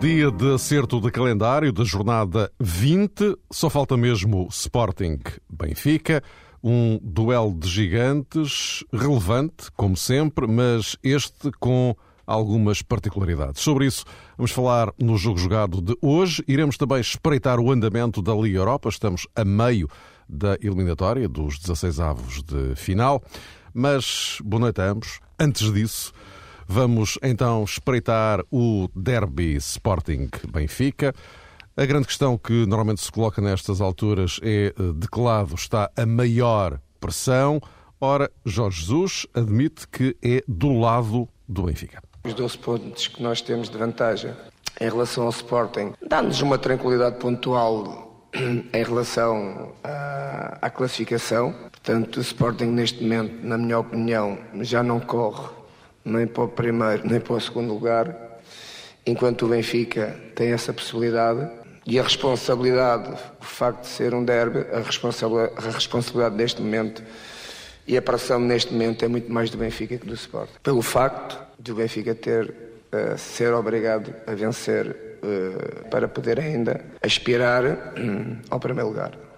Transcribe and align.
Dia 0.00 0.30
de 0.30 0.54
acerto 0.54 0.98
de 0.98 1.10
calendário 1.10 1.70
da 1.70 1.84
jornada 1.84 2.50
20. 2.58 3.36
Só 3.52 3.68
falta 3.68 3.98
mesmo 3.98 4.48
Sporting 4.50 5.18
Benfica. 5.46 6.22
Um 6.64 6.98
duelo 7.02 7.54
de 7.54 7.68
gigantes 7.68 8.82
relevante, 8.90 9.70
como 9.76 9.98
sempre, 9.98 10.46
mas 10.46 10.96
este 11.02 11.50
com 11.60 11.94
algumas 12.26 12.80
particularidades. 12.80 13.60
Sobre 13.60 13.84
isso, 13.84 14.06
vamos 14.38 14.52
falar 14.52 14.90
no 14.98 15.18
jogo 15.18 15.36
jogado 15.36 15.82
de 15.82 15.94
hoje. 16.00 16.42
Iremos 16.48 16.78
também 16.78 17.00
espreitar 17.00 17.60
o 17.60 17.70
andamento 17.70 18.22
da 18.22 18.34
Liga 18.34 18.56
Europa. 18.56 18.88
Estamos 18.88 19.26
a 19.36 19.44
meio 19.44 19.86
da 20.26 20.54
eliminatória 20.62 21.28
dos 21.28 21.58
16 21.58 22.00
avos 22.00 22.42
de 22.42 22.74
final. 22.74 23.22
Mas 23.74 24.38
boa 24.42 24.60
noite 24.60 24.80
a 24.80 24.90
ambos. 24.90 25.20
Antes 25.38 25.70
disso, 25.70 26.12
vamos 26.70 27.18
então 27.20 27.64
espreitar 27.64 28.44
o 28.48 28.88
Derby 28.94 29.56
Sporting 29.56 30.28
Benfica. 30.52 31.12
A 31.76 31.84
grande 31.84 32.06
questão 32.06 32.38
que 32.38 32.64
normalmente 32.64 33.00
se 33.00 33.10
coloca 33.10 33.42
nestas 33.42 33.80
alturas 33.80 34.38
é 34.40 34.66
eh, 34.66 34.72
de 34.94 35.08
que 35.08 35.18
lado 35.18 35.56
está 35.56 35.90
a 35.96 36.06
maior 36.06 36.78
pressão. 37.00 37.60
Ora, 38.00 38.30
Jorge 38.44 38.82
Jesus 38.82 39.26
admite 39.34 39.88
que 39.88 40.16
é 40.22 40.44
do 40.46 40.78
lado 40.78 41.28
do 41.48 41.64
Benfica. 41.64 42.00
Os 42.24 42.34
12 42.34 42.58
pontos 42.58 43.08
que 43.08 43.20
nós 43.20 43.40
temos 43.40 43.68
de 43.68 43.76
vantagem 43.76 44.32
em 44.80 44.88
relação 44.88 45.24
ao 45.24 45.30
Sporting 45.30 45.94
dá-nos 46.06 46.40
uma 46.40 46.56
tranquilidade 46.56 47.18
pontual 47.18 48.28
em 48.32 48.84
relação 48.84 49.72
à, 49.82 50.58
à, 50.62 50.70
classificação. 50.70 51.52
Portanto, 51.72 52.18
o 52.18 52.20
Sporting 52.20 52.66
neste 52.66 53.02
momento, 53.02 53.44
na 53.44 53.58
minha 53.58 53.80
opinião, 53.80 54.38
já 54.60 54.84
não 54.84 55.00
corre 55.00 55.59
nem 56.04 56.26
para 56.26 56.44
o 56.44 56.48
primeiro 56.48 57.06
nem 57.06 57.20
para 57.20 57.34
o 57.34 57.40
segundo 57.40 57.72
lugar, 57.72 58.14
enquanto 59.06 59.46
o 59.46 59.48
Benfica 59.48 60.16
tem 60.34 60.52
essa 60.52 60.72
possibilidade 60.72 61.48
e 61.86 61.98
a 61.98 62.02
responsabilidade, 62.02 63.10
o 63.40 63.44
facto 63.44 63.82
de 63.82 63.88
ser 63.88 64.14
um 64.14 64.24
derby, 64.24 64.66
a 64.72 64.80
responsabilidade, 64.80 65.52
a 65.56 65.70
responsabilidade 65.70 66.36
neste 66.36 66.60
momento 66.60 67.02
e 67.86 67.96
a 67.96 68.02
pressão 68.02 68.38
neste 68.38 68.72
momento 68.72 69.04
é 69.04 69.08
muito 69.08 69.32
mais 69.32 69.50
do 69.50 69.58
Benfica 69.58 69.98
que 69.98 70.06
do 70.06 70.14
Sport. 70.14 70.50
Pelo 70.62 70.82
facto 70.82 71.40
de 71.58 71.72
o 71.72 71.74
Benfica 71.74 72.14
ter 72.14 72.48
uh, 72.48 73.18
ser 73.18 73.52
obrigado 73.52 74.14
a 74.26 74.34
vencer 74.34 74.86
uh, 74.88 75.88
para 75.88 76.06
poder 76.06 76.38
ainda 76.38 76.84
aspirar 77.02 77.64
uh, 77.64 78.38
ao 78.50 78.60
primeiro 78.60 78.88
lugar. 78.88 79.29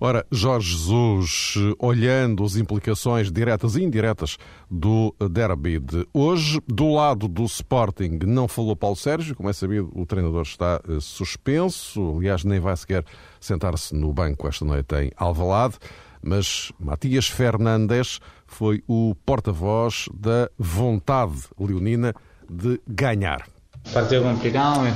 Ora, 0.00 0.26
Jorge 0.30 0.76
Jesus, 0.76 1.54
olhando 1.78 2.44
as 2.44 2.56
implicações 2.56 3.30
diretas 3.30 3.76
e 3.76 3.82
indiretas 3.82 4.36
do 4.70 5.14
derby 5.30 5.78
de 5.78 6.06
hoje, 6.12 6.60
do 6.66 6.92
lado 6.92 7.28
do 7.28 7.44
Sporting 7.44 8.18
não 8.26 8.48
falou 8.48 8.74
Paulo 8.74 8.96
Sérgio, 8.96 9.36
como 9.36 9.48
é 9.48 9.52
sabido, 9.52 9.90
o 9.94 10.06
treinador 10.06 10.42
está 10.42 10.80
eh, 10.88 10.98
suspenso, 11.00 12.16
aliás, 12.16 12.44
nem 12.44 12.60
vai 12.60 12.76
sequer 12.76 13.04
sentar-se 13.40 13.94
no 13.94 14.12
banco 14.12 14.48
esta 14.48 14.64
noite 14.64 14.94
em 14.96 15.10
Alvalade, 15.16 15.76
mas 16.22 16.72
Matias 16.78 17.28
Fernandes 17.28 18.20
foi 18.46 18.82
o 18.86 19.14
porta-voz 19.26 20.08
da 20.14 20.48
vontade 20.58 21.42
leonina 21.58 22.14
de 22.48 22.80
ganhar. 22.86 23.51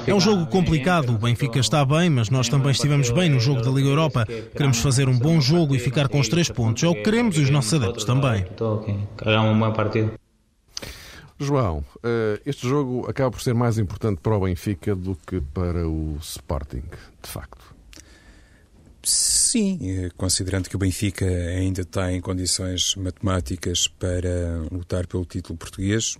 É 0.06 0.14
um 0.14 0.20
jogo 0.20 0.46
complicado. 0.46 1.14
O 1.14 1.18
Benfica 1.18 1.58
está 1.58 1.84
bem, 1.84 2.08
mas 2.08 2.30
nós 2.30 2.48
também 2.48 2.70
estivemos 2.70 3.10
bem 3.10 3.28
no 3.28 3.40
jogo 3.40 3.60
da 3.60 3.70
Liga 3.70 3.88
Europa. 3.88 4.26
Queremos 4.52 4.78
fazer 4.78 5.08
um 5.08 5.18
bom 5.18 5.40
jogo 5.40 5.74
e 5.74 5.78
ficar 5.78 6.08
com 6.08 6.20
os 6.20 6.28
três 6.28 6.48
pontos. 6.48 6.82
É 6.82 6.88
o 6.88 6.94
que 6.94 7.02
queremos 7.02 7.36
e 7.36 7.40
os 7.40 7.50
nossos 7.50 7.74
adeptos 7.74 8.04
também. 8.04 8.44
João, 11.38 11.84
eh, 12.02 12.40
este 12.46 12.66
jogo 12.66 13.08
acaba 13.08 13.30
por 13.30 13.42
ser 13.42 13.52
mais 13.52 13.76
importante 13.76 14.20
para 14.22 14.34
o 14.34 14.40
Benfica 14.40 14.96
do 14.96 15.14
que 15.14 15.40
para 15.40 15.86
o 15.86 16.16
Sporting, 16.22 16.82
de 17.22 17.28
facto. 17.28 17.62
Sim, 19.02 19.78
eh, 19.82 20.08
considerando 20.16 20.68
que 20.68 20.76
o 20.76 20.78
Benfica 20.78 21.26
ainda 21.26 21.84
tem 21.84 22.20
condições 22.22 22.94
matemáticas 22.96 23.86
para 23.86 24.62
lutar 24.72 25.06
pelo 25.06 25.26
título 25.26 25.58
português, 25.58 26.16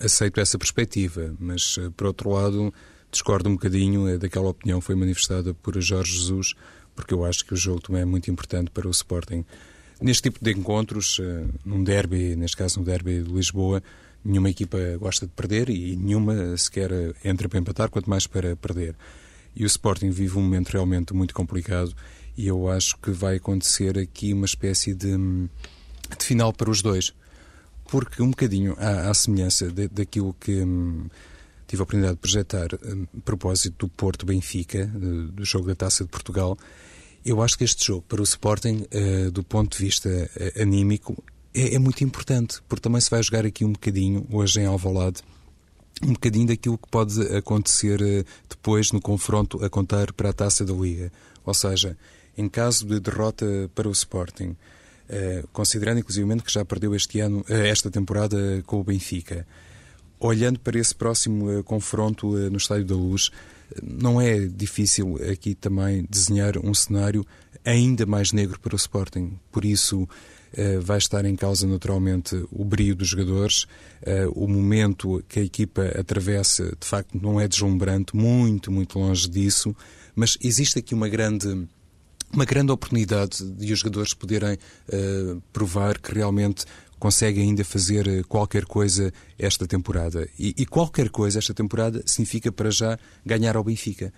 aceito 0.00 0.40
essa 0.40 0.58
perspectiva, 0.58 1.34
mas, 1.38 1.76
eh, 1.78 1.90
por 1.96 2.06
outro 2.06 2.30
lado, 2.30 2.72
discordo 3.10 3.48
um 3.48 3.52
bocadinho 3.52 4.08
eh, 4.08 4.16
daquela 4.16 4.48
opinião 4.48 4.80
que 4.80 4.86
foi 4.86 4.94
manifestada 4.94 5.52
por 5.54 5.80
Jorge 5.80 6.12
Jesus, 6.12 6.54
porque 6.94 7.12
eu 7.12 7.24
acho 7.24 7.44
que 7.44 7.52
o 7.52 7.56
jogo 7.56 7.80
também 7.80 8.02
é 8.02 8.04
muito 8.04 8.30
importante 8.30 8.70
para 8.70 8.88
o 8.88 8.90
Sporting. 8.90 9.44
Neste 10.00 10.24
tipo 10.30 10.42
de 10.42 10.50
encontros, 10.52 11.18
eh, 11.20 11.44
num 11.64 11.84
derby, 11.84 12.34
neste 12.34 12.56
caso 12.56 12.80
um 12.80 12.82
derby 12.82 13.22
de 13.22 13.30
Lisboa, 13.30 13.82
nenhuma 14.24 14.50
equipa 14.50 14.78
gosta 14.98 15.26
de 15.26 15.32
perder 15.32 15.68
e 15.68 15.96
nenhuma 15.96 16.56
sequer 16.56 16.90
entra 17.24 17.48
para 17.48 17.58
empatar, 17.58 17.90
quanto 17.90 18.08
mais 18.08 18.26
para 18.26 18.56
perder. 18.56 18.96
E 19.54 19.64
o 19.64 19.66
Sporting 19.66 20.10
vive 20.10 20.38
um 20.38 20.42
momento 20.42 20.70
realmente 20.70 21.12
muito 21.12 21.34
complicado 21.34 21.94
e 22.36 22.46
eu 22.46 22.68
acho 22.68 22.96
que 22.98 23.10
vai 23.10 23.36
acontecer 23.36 23.98
aqui 23.98 24.32
uma 24.32 24.46
espécie 24.46 24.94
de, 24.94 25.16
de 26.18 26.24
final 26.24 26.52
para 26.52 26.70
os 26.70 26.80
dois 26.80 27.12
porque 27.90 28.22
um 28.22 28.30
bocadinho 28.30 28.76
à, 28.78 29.10
à 29.10 29.14
semelhança 29.14 29.70
de, 29.70 29.88
daquilo 29.88 30.34
que 30.38 30.62
hum, 30.62 31.08
tive 31.66 31.82
a 31.82 31.84
oportunidade 31.84 32.14
de 32.14 32.20
projetar 32.20 32.68
hum, 32.74 33.06
a 33.18 33.20
propósito 33.22 33.86
do 33.86 33.88
Porto 33.88 34.24
Benfica, 34.24 34.86
do 34.86 35.44
jogo 35.44 35.66
da 35.66 35.74
Taça 35.74 36.04
de 36.04 36.10
Portugal, 36.10 36.56
eu 37.24 37.42
acho 37.42 37.58
que 37.58 37.64
este 37.64 37.84
jogo 37.84 38.02
para 38.08 38.20
o 38.20 38.24
Sporting, 38.24 38.86
uh, 38.94 39.30
do 39.30 39.42
ponto 39.42 39.76
de 39.76 39.84
vista 39.84 40.08
uh, 40.08 40.62
anímico, 40.62 41.22
é, 41.52 41.74
é, 41.74 41.78
muito 41.78 42.02
importante, 42.04 42.62
porque 42.68 42.80
também 42.80 43.00
se 43.00 43.10
vai 43.10 43.22
jogar 43.22 43.44
aqui 43.44 43.64
um 43.64 43.72
bocadinho, 43.72 44.26
hoje 44.30 44.60
em 44.60 44.66
Alvalade, 44.66 45.20
um 46.02 46.12
bocadinho 46.12 46.46
daquilo 46.46 46.78
que 46.78 46.88
pode 46.88 47.20
acontecer 47.36 48.00
uh, 48.00 48.24
depois 48.48 48.92
no 48.92 49.00
confronto 49.00 49.62
a 49.64 49.68
contar 49.68 50.12
para 50.12 50.30
a 50.30 50.32
Taça 50.32 50.64
da 50.64 50.72
Liga. 50.72 51.12
Ou 51.44 51.52
seja, 51.52 51.98
em 52.38 52.48
caso 52.48 52.86
de 52.86 53.00
derrota 53.00 53.70
para 53.74 53.88
o 53.88 53.92
Sporting, 53.92 54.56
considerando 55.52 55.98
inclusivamente 55.98 56.42
que 56.42 56.52
já 56.52 56.64
perdeu 56.64 56.94
este 56.94 57.20
ano, 57.20 57.40
uh, 57.40 57.52
esta 57.52 57.90
temporada 57.90 58.62
com 58.66 58.80
o 58.80 58.84
Benfica. 58.84 59.46
Olhando 60.18 60.60
para 60.60 60.78
esse 60.78 60.94
próximo 60.94 61.50
uh, 61.50 61.64
confronto 61.64 62.28
no 62.50 62.56
Estádio 62.56 62.84
da 62.84 62.94
Luz, 62.94 63.30
não 63.82 64.20
é 64.20 64.38
difícil 64.38 65.18
aqui 65.30 65.54
também 65.54 66.06
desenhar 66.08 66.58
um 66.58 66.74
cenário 66.74 67.24
ainda 67.64 68.06
mais 68.06 68.32
negro 68.32 68.58
para 68.60 68.74
o 68.74 68.76
Sporting. 68.76 69.38
Por 69.52 69.64
isso, 69.64 70.08
vai 70.82 70.98
estar 70.98 71.24
em 71.24 71.36
causa 71.36 71.68
naturalmente 71.68 72.34
o 72.50 72.64
brilho 72.64 72.96
dos 72.96 73.06
jogadores, 73.06 73.66
o 74.34 74.48
momento 74.48 75.22
que 75.28 75.38
a 75.38 75.44
equipa 75.44 75.84
atravessa, 75.96 76.74
de 76.80 76.84
facto, 76.84 77.16
não 77.16 77.40
é 77.40 77.46
deslumbrante, 77.46 78.16
muito, 78.16 78.72
muito 78.72 78.98
longe 78.98 79.30
disso, 79.30 79.76
mas 80.16 80.36
existe 80.42 80.80
aqui 80.80 80.94
uma 80.94 81.08
grande 81.08 81.68
uma 82.32 82.44
grande 82.44 82.72
oportunidade 82.72 83.44
de 83.44 83.72
os 83.72 83.78
jogadores 83.80 84.14
poderem 84.14 84.54
uh, 84.54 85.40
provar 85.52 85.98
que 85.98 86.14
realmente 86.14 86.64
conseguem 87.00 87.44
ainda 87.48 87.64
fazer 87.64 88.06
eh, 88.06 88.22
qualquer 88.28 88.66
coisa 88.66 89.10
esta 89.38 89.66
temporada. 89.66 90.28
E, 90.38 90.54
e, 90.58 90.66
qualquer 90.66 91.08
coisa 91.08 91.38
esta 91.38 91.54
temporada 91.54 92.02
significa 92.04 92.52
para 92.52 92.70
já 92.70 92.98
ganhar 93.24 93.56
ao 93.56 93.64
Benfica. 93.64 94.12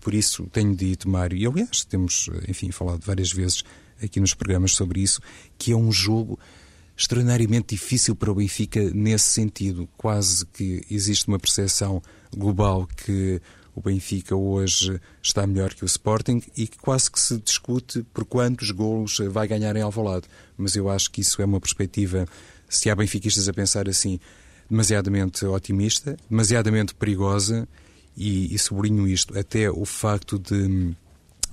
Por 0.00 0.12
isso 0.12 0.44
tenho 0.52 0.74
dito, 0.74 1.08
Mário, 1.08 1.38
e 1.38 1.46
aliás 1.46 1.84
temos, 1.84 2.28
eh, 2.34 2.50
enfim, 2.50 2.72
falado 2.72 3.02
várias 3.06 3.32
vezes 3.32 3.62
aqui 4.02 4.18
nos 4.18 4.34
programas 4.34 4.72
sobre 4.72 5.00
isso, 5.00 5.20
que 5.56 5.70
é 5.70 5.76
um 5.76 5.92
jogo 5.92 6.36
extraordinariamente 6.96 7.76
difícil 7.76 8.16
para 8.16 8.32
o 8.32 8.34
Benfica 8.34 8.80
nesse 8.92 9.28
sentido. 9.28 9.88
Quase 9.96 10.44
que 10.46 10.84
existe 10.90 11.28
uma 11.28 11.38
percepção 11.38 12.02
global 12.36 12.86
que 12.96 13.40
o 13.74 13.80
Benfica 13.80 14.36
hoje 14.36 15.00
está 15.22 15.46
melhor 15.46 15.74
que 15.74 15.84
o 15.84 15.86
Sporting 15.86 16.42
e 16.56 16.66
quase 16.66 17.10
que 17.10 17.18
se 17.18 17.36
discute 17.38 18.04
por 18.14 18.24
quantos 18.24 18.70
golos 18.70 19.18
vai 19.30 19.48
ganhar 19.48 19.74
em 19.76 19.82
Alvalade. 19.82 20.26
Mas 20.56 20.76
eu 20.76 20.88
acho 20.88 21.10
que 21.10 21.20
isso 21.20 21.42
é 21.42 21.44
uma 21.44 21.60
perspectiva, 21.60 22.26
se 22.68 22.88
há 22.88 22.94
benfiquistas 22.94 23.48
a 23.48 23.52
pensar 23.52 23.88
assim, 23.88 24.20
demasiadamente 24.70 25.44
otimista, 25.44 26.16
demasiadamente 26.30 26.94
perigosa 26.94 27.68
e, 28.16 28.54
e 28.54 28.58
sublinho 28.58 29.08
isto, 29.08 29.36
até 29.36 29.68
o 29.70 29.84
facto 29.84 30.38
de 30.38 30.94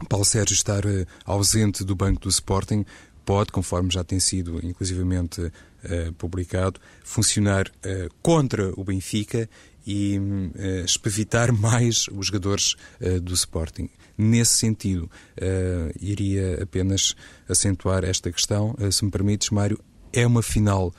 Paulo 0.08 0.26
Sérgio 0.26 0.54
estar 0.54 0.86
eh, 0.86 1.06
ausente 1.26 1.84
do 1.84 1.96
banco 1.96 2.22
do 2.22 2.30
Sporting 2.30 2.86
pode, 3.26 3.52
conforme 3.52 3.92
já 3.92 4.04
tem 4.04 4.20
sido 4.20 4.60
inclusivamente 4.66 5.42
uh, 5.42 6.14
publicado, 6.18 6.80
funcionar 7.04 7.68
uh, 7.68 8.14
contra 8.22 8.74
o 8.76 8.84
Benfica 8.84 9.50
e 9.86 10.20
uh, 10.20 11.54
mais 11.60 12.08
os 12.12 12.28
jogadores 12.28 12.76
uh, 13.02 13.20
do 13.20 13.34
Sporting. 13.34 13.90
Nesse 14.18 14.58
sentido, 14.60 15.10
uh, 15.38 15.98
iria 16.00 16.64
apenas 16.64 17.16
acentuar 17.50 18.04
esta 18.04 18.32
questão, 18.32 18.76
se 18.92 19.04
me 19.04 19.12
permites, 19.12 19.50
Mário, 19.50 19.80
é 20.14 20.26
uma 20.26 20.42
final 20.42 20.94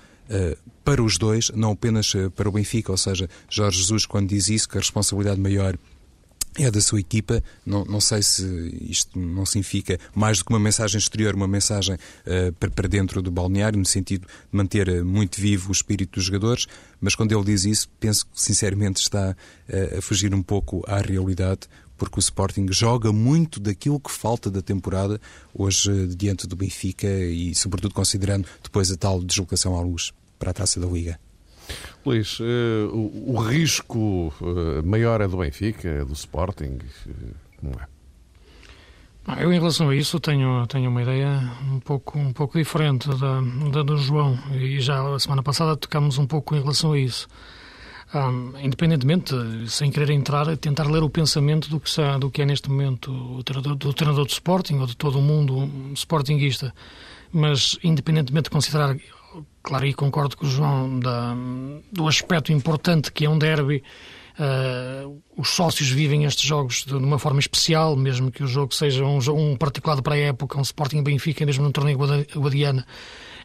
para 0.83 1.03
os 1.03 1.19
dois, 1.19 1.51
não 1.51 1.73
apenas 1.73 2.13
para 2.35 2.49
o 2.49 2.53
Benfica, 2.53 2.91
ou 2.91 2.97
seja, 2.97 3.29
Jorge 3.51 3.79
Jesus, 3.79 4.07
quando 4.07 4.29
diz 4.29 4.49
isso, 4.49 4.67
que 4.67 4.79
a 4.79 4.81
responsabilidade 4.81 5.39
maior 5.39 5.77
é 6.59 6.71
da 6.71 6.81
sua 6.81 7.01
equipa. 7.01 7.43
Não, 7.65 7.85
não 7.85 8.01
sei 8.01 8.23
se 8.23 8.45
isto 8.89 9.19
não 9.19 9.47
significa 9.47 9.99
mais 10.15 10.39
do 10.39 10.45
que 10.45 10.53
uma 10.53 10.61
mensagem 10.61 10.99
exterior, 10.99 11.35
uma 11.35 11.49
mensagem 11.49 11.95
uh, 11.95 12.53
para, 12.71 12.89
dentro 12.89 13.23
do 13.23 13.31
balneário, 13.31 13.79
no 13.79 13.87
sentido 13.87 14.27
de 14.27 14.57
manter 14.57 14.89
eh, 14.89 15.03
muito 15.03 15.41
vivo 15.41 15.71
o 15.71 15.73
espírito 15.73 16.15
dos 16.17 16.25
jogadores, 16.25 16.67
mas 17.01 17.15
quando 17.15 17.33
ele 17.33 17.45
diz 17.45 17.65
isso, 17.65 17.89
penso 17.99 18.27
que 18.27 18.41
sinceramente 18.41 19.01
está 19.01 19.35
uh, 19.69 19.99
a 19.99 20.03
fugir 20.03 20.35
um 20.35 20.43
pouco 20.43 20.83
à 20.87 20.99
realidade, 20.99 21.61
porque 21.97 22.19
o 22.19 22.21
Sporting 22.21 22.67
joga 22.71 23.13
muito 23.13 23.61
daquilo 23.61 24.01
que 24.01 24.11
falta 24.11 24.51
da 24.51 24.61
temporada 24.61 25.21
hoje 25.55 26.09
diante 26.09 26.47
do 26.47 26.57
Benfica 26.57 27.07
e, 27.07 27.55
sobretudo, 27.55 27.95
considerando 27.95 28.49
depois 28.63 28.91
a 28.91 28.97
tal 28.97 29.23
deslocação 29.23 29.77
à 29.77 29.81
luz 29.81 30.13
para 30.39 30.51
a 30.51 30.55
taça 30.55 30.81
da 30.81 30.87
Liga. 30.87 31.19
Luís, 32.05 32.41
uh, 32.41 32.45
o, 32.93 33.35
o, 33.35 33.41
risco 33.41 34.33
uh, 34.41 34.85
maior 34.85 35.21
é 35.21 35.29
do 35.29 35.37
Benfica, 35.37 35.89
é 35.89 36.05
do 36.05 36.13
Sporting? 36.13 36.79
Uh, 37.07 37.35
não 37.63 37.73
é? 37.73 37.93
Eu, 39.39 39.53
em 39.53 39.59
relação 39.59 39.89
a 39.89 39.95
isso, 39.95 40.19
tenho, 40.19 40.67
tenho 40.67 40.91
uma 40.91 41.01
ideia 41.01 41.53
um 41.71 41.79
pouco, 41.79 42.19
um 42.19 42.33
pouco 42.33 42.59
diferente 42.59 43.09
da, 43.09 43.41
da 43.71 43.83
do 43.83 43.97
João. 43.97 44.37
E 44.53 44.81
já 44.81 45.01
a 45.01 45.19
semana 45.19 45.43
passada 45.43 45.77
tocámos 45.77 46.19
um 46.19 46.27
pouco 46.27 46.57
em 46.57 46.61
relação 46.61 46.93
a 46.93 46.99
isso. 46.99 47.29
Um, 48.15 48.53
independentemente, 48.61 49.35
sem 49.69 49.91
querer 49.91 50.11
entrar, 50.11 50.55
tentar 50.59 50.91
ler 50.91 51.03
o 51.03 51.09
pensamento 51.09 51.71
do 51.71 51.81
que, 51.81 51.91
do 52.21 52.31
que 52.31 52.43
é 52.43 52.45
neste 52.45 52.69
momento 52.69 53.11
o 53.11 53.43
treinador, 53.43 53.75
do 53.77 53.95
treinador 53.95 54.27
do 54.27 54.31
Sporting 54.31 54.75
ou 54.81 54.87
de 54.87 54.97
todo 54.97 55.19
o 55.19 55.23
mundo 55.23 55.57
um 55.57 55.93
sportinguista. 55.95 56.75
Mas, 57.33 57.79
independentemente 57.83 58.45
de 58.45 58.51
considerar 58.51 58.95
claro, 59.63 59.87
e 59.87 59.95
concordo 59.95 60.37
com 60.37 60.47
o 60.47 60.49
João 60.49 60.99
da, 60.99 61.35
do 61.93 62.09
aspecto 62.09 62.53
importante 62.53 63.13
que 63.13 63.25
é 63.25 63.31
um 63.31 63.39
derby. 63.39 63.83
Uh, 64.33 65.23
os 65.37 65.51
sócios 65.51 65.91
vivem 65.91 66.25
estes 66.25 66.45
jogos 66.45 66.85
de 66.87 66.95
uma 66.95 67.19
forma 67.19 67.39
especial, 67.39 67.95
mesmo 67.95 68.31
que 68.31 68.43
o 68.43 68.47
jogo 68.47 68.75
seja 68.75 69.05
um, 69.05 69.19
um 69.31 69.57
particular 69.57 70.01
para 70.01 70.15
a 70.15 70.19
época, 70.19 70.59
um 70.59 70.63
Sporting 70.63 71.03
Benfica, 71.03 71.45
mesmo 71.45 71.65
no 71.65 71.73
torneio 71.73 71.99
Guadiana. 71.99 72.87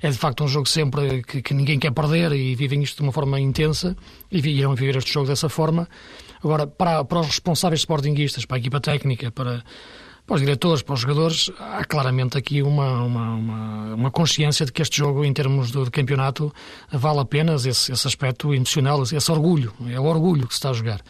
É 0.01 0.09
de 0.09 0.17
facto 0.17 0.43
um 0.43 0.47
jogo 0.47 0.67
sempre 0.67 1.23
que, 1.23 1.41
que, 1.41 1.53
ninguém 1.53 1.79
quer 1.79 1.91
perder 1.91 2.31
e 2.31 2.55
vivem 2.55 2.83
isto 2.83 2.97
de 2.97 3.03
uma 3.03 3.11
forma 3.11 3.39
intensa 3.39 3.97
e 4.31 4.37
irão 4.37 4.75
viver 4.75 4.95
este 4.95 5.11
jogo 5.11 5.27
dessa 5.27 5.49
forma. 5.49 5.89
Agora, 6.43 6.67
para, 6.67 7.03
para 7.03 7.19
os 7.19 7.27
responsáveis 7.27 7.81
sportinguistas, 7.81 8.45
para 8.45 8.57
a 8.57 8.59
equipa 8.59 8.79
técnica, 8.79 9.31
para, 9.31 9.63
para 10.27 10.35
os 10.35 10.41
diretores, 10.41 10.83
para 10.83 10.93
os 10.93 10.99
jogadores, 10.99 11.49
há 11.57 11.85
claramente 11.85 12.37
aqui 12.37 12.61
uma, 12.61 13.01
uma, 13.01 13.35
uma, 13.35 13.95
uma 13.95 14.11
consciência 14.11 14.65
de 14.65 14.73
que 14.73 14.81
este 14.81 14.97
jogo, 14.97 15.23
em 15.23 15.31
termos 15.31 15.71
de, 15.71 15.81
de 15.81 15.89
campeonato, 15.89 16.53
vale 16.91 17.19
apenas 17.21 17.65
esse, 17.65 17.93
esse 17.93 18.05
aspecto 18.05 18.53
emocional, 18.53 19.01
esse 19.03 19.31
orgulho. 19.31 19.73
É 19.89 19.97
o 19.97 20.03
orgulho 20.03 20.45
que 20.45 20.53
se 20.53 20.57
está 20.57 20.71
a 20.71 20.73
jogar. 20.73 21.01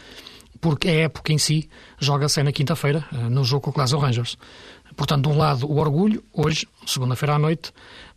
Porque 0.61 0.87
a 0.87 0.93
época 0.93 1.33
em 1.33 1.39
si 1.39 1.67
joga-se 1.99 2.43
na 2.43 2.51
quinta-feira, 2.51 3.03
eh, 3.11 3.17
no 3.29 3.43
jogo 3.43 3.63
com 3.63 3.69
o 3.71 3.73
Glasgow 3.73 3.99
Rangers. 3.99 4.37
Portanto, 4.95 5.27
de 5.27 5.35
um 5.35 5.37
lado, 5.37 5.65
o 5.65 5.77
orgulho, 5.77 6.23
hoje, 6.31 6.67
segunda-feira 6.85 7.35
à 7.35 7.39
noite, 7.39 7.71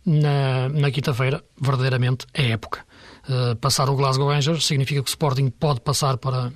na, 0.05 0.69
na 0.69 0.91
quinta-feira, 0.91 1.43
verdadeiramente, 1.59 2.27
é 2.31 2.51
época. 2.51 2.85
Uh, 3.27 3.55
passar 3.55 3.89
o 3.89 3.95
Glasgow 3.95 4.29
Rangers 4.29 4.65
significa 4.65 5.01
que 5.01 5.09
o 5.09 5.11
Sporting 5.11 5.49
pode 5.49 5.81
passar 5.81 6.17
para 6.17 6.51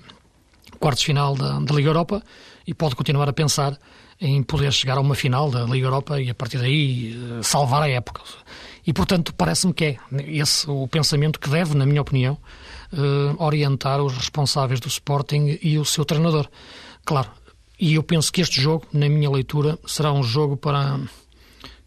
quartos 0.79 1.03
final 1.03 1.35
da, 1.35 1.59
da 1.59 1.75
Liga 1.75 1.89
Europa 1.89 2.23
e 2.65 2.73
pode 2.73 2.95
continuar 2.95 3.29
a 3.29 3.33
pensar 3.33 3.77
em 4.19 4.41
poder 4.41 4.71
chegar 4.71 4.97
a 4.97 5.01
uma 5.01 5.15
final 5.15 5.51
da 5.51 5.63
Liga 5.63 5.87
Europa 5.87 6.21
e 6.21 6.29
a 6.29 6.35
partir 6.35 6.57
daí 6.57 7.15
eh, 7.39 7.43
salvar 7.43 7.83
a 7.83 7.89
época. 7.89 8.21
E 8.87 8.93
portanto 8.93 9.33
parece-me 9.33 9.73
que 9.73 9.85
é 9.85 9.97
esse 10.27 10.69
o 10.69 10.87
pensamento 10.87 11.39
que 11.39 11.49
deve, 11.49 11.75
na 11.75 11.85
minha 11.85 12.01
opinião, 12.01 12.37
eh, 12.93 13.35
orientar 13.37 14.01
os 14.01 14.13
responsáveis 14.13 14.79
do 14.79 14.87
Sporting 14.87 15.59
e 15.61 15.77
o 15.77 15.85
seu 15.85 16.05
treinador. 16.05 16.47
Claro, 17.03 17.29
e 17.79 17.95
eu 17.95 18.03
penso 18.03 18.31
que 18.31 18.41
este 18.41 18.61
jogo, 18.61 18.85
na 18.93 19.09
minha 19.09 19.29
leitura, 19.29 19.77
será 19.85 20.13
um 20.13 20.23
jogo 20.23 20.55
para, 20.55 20.99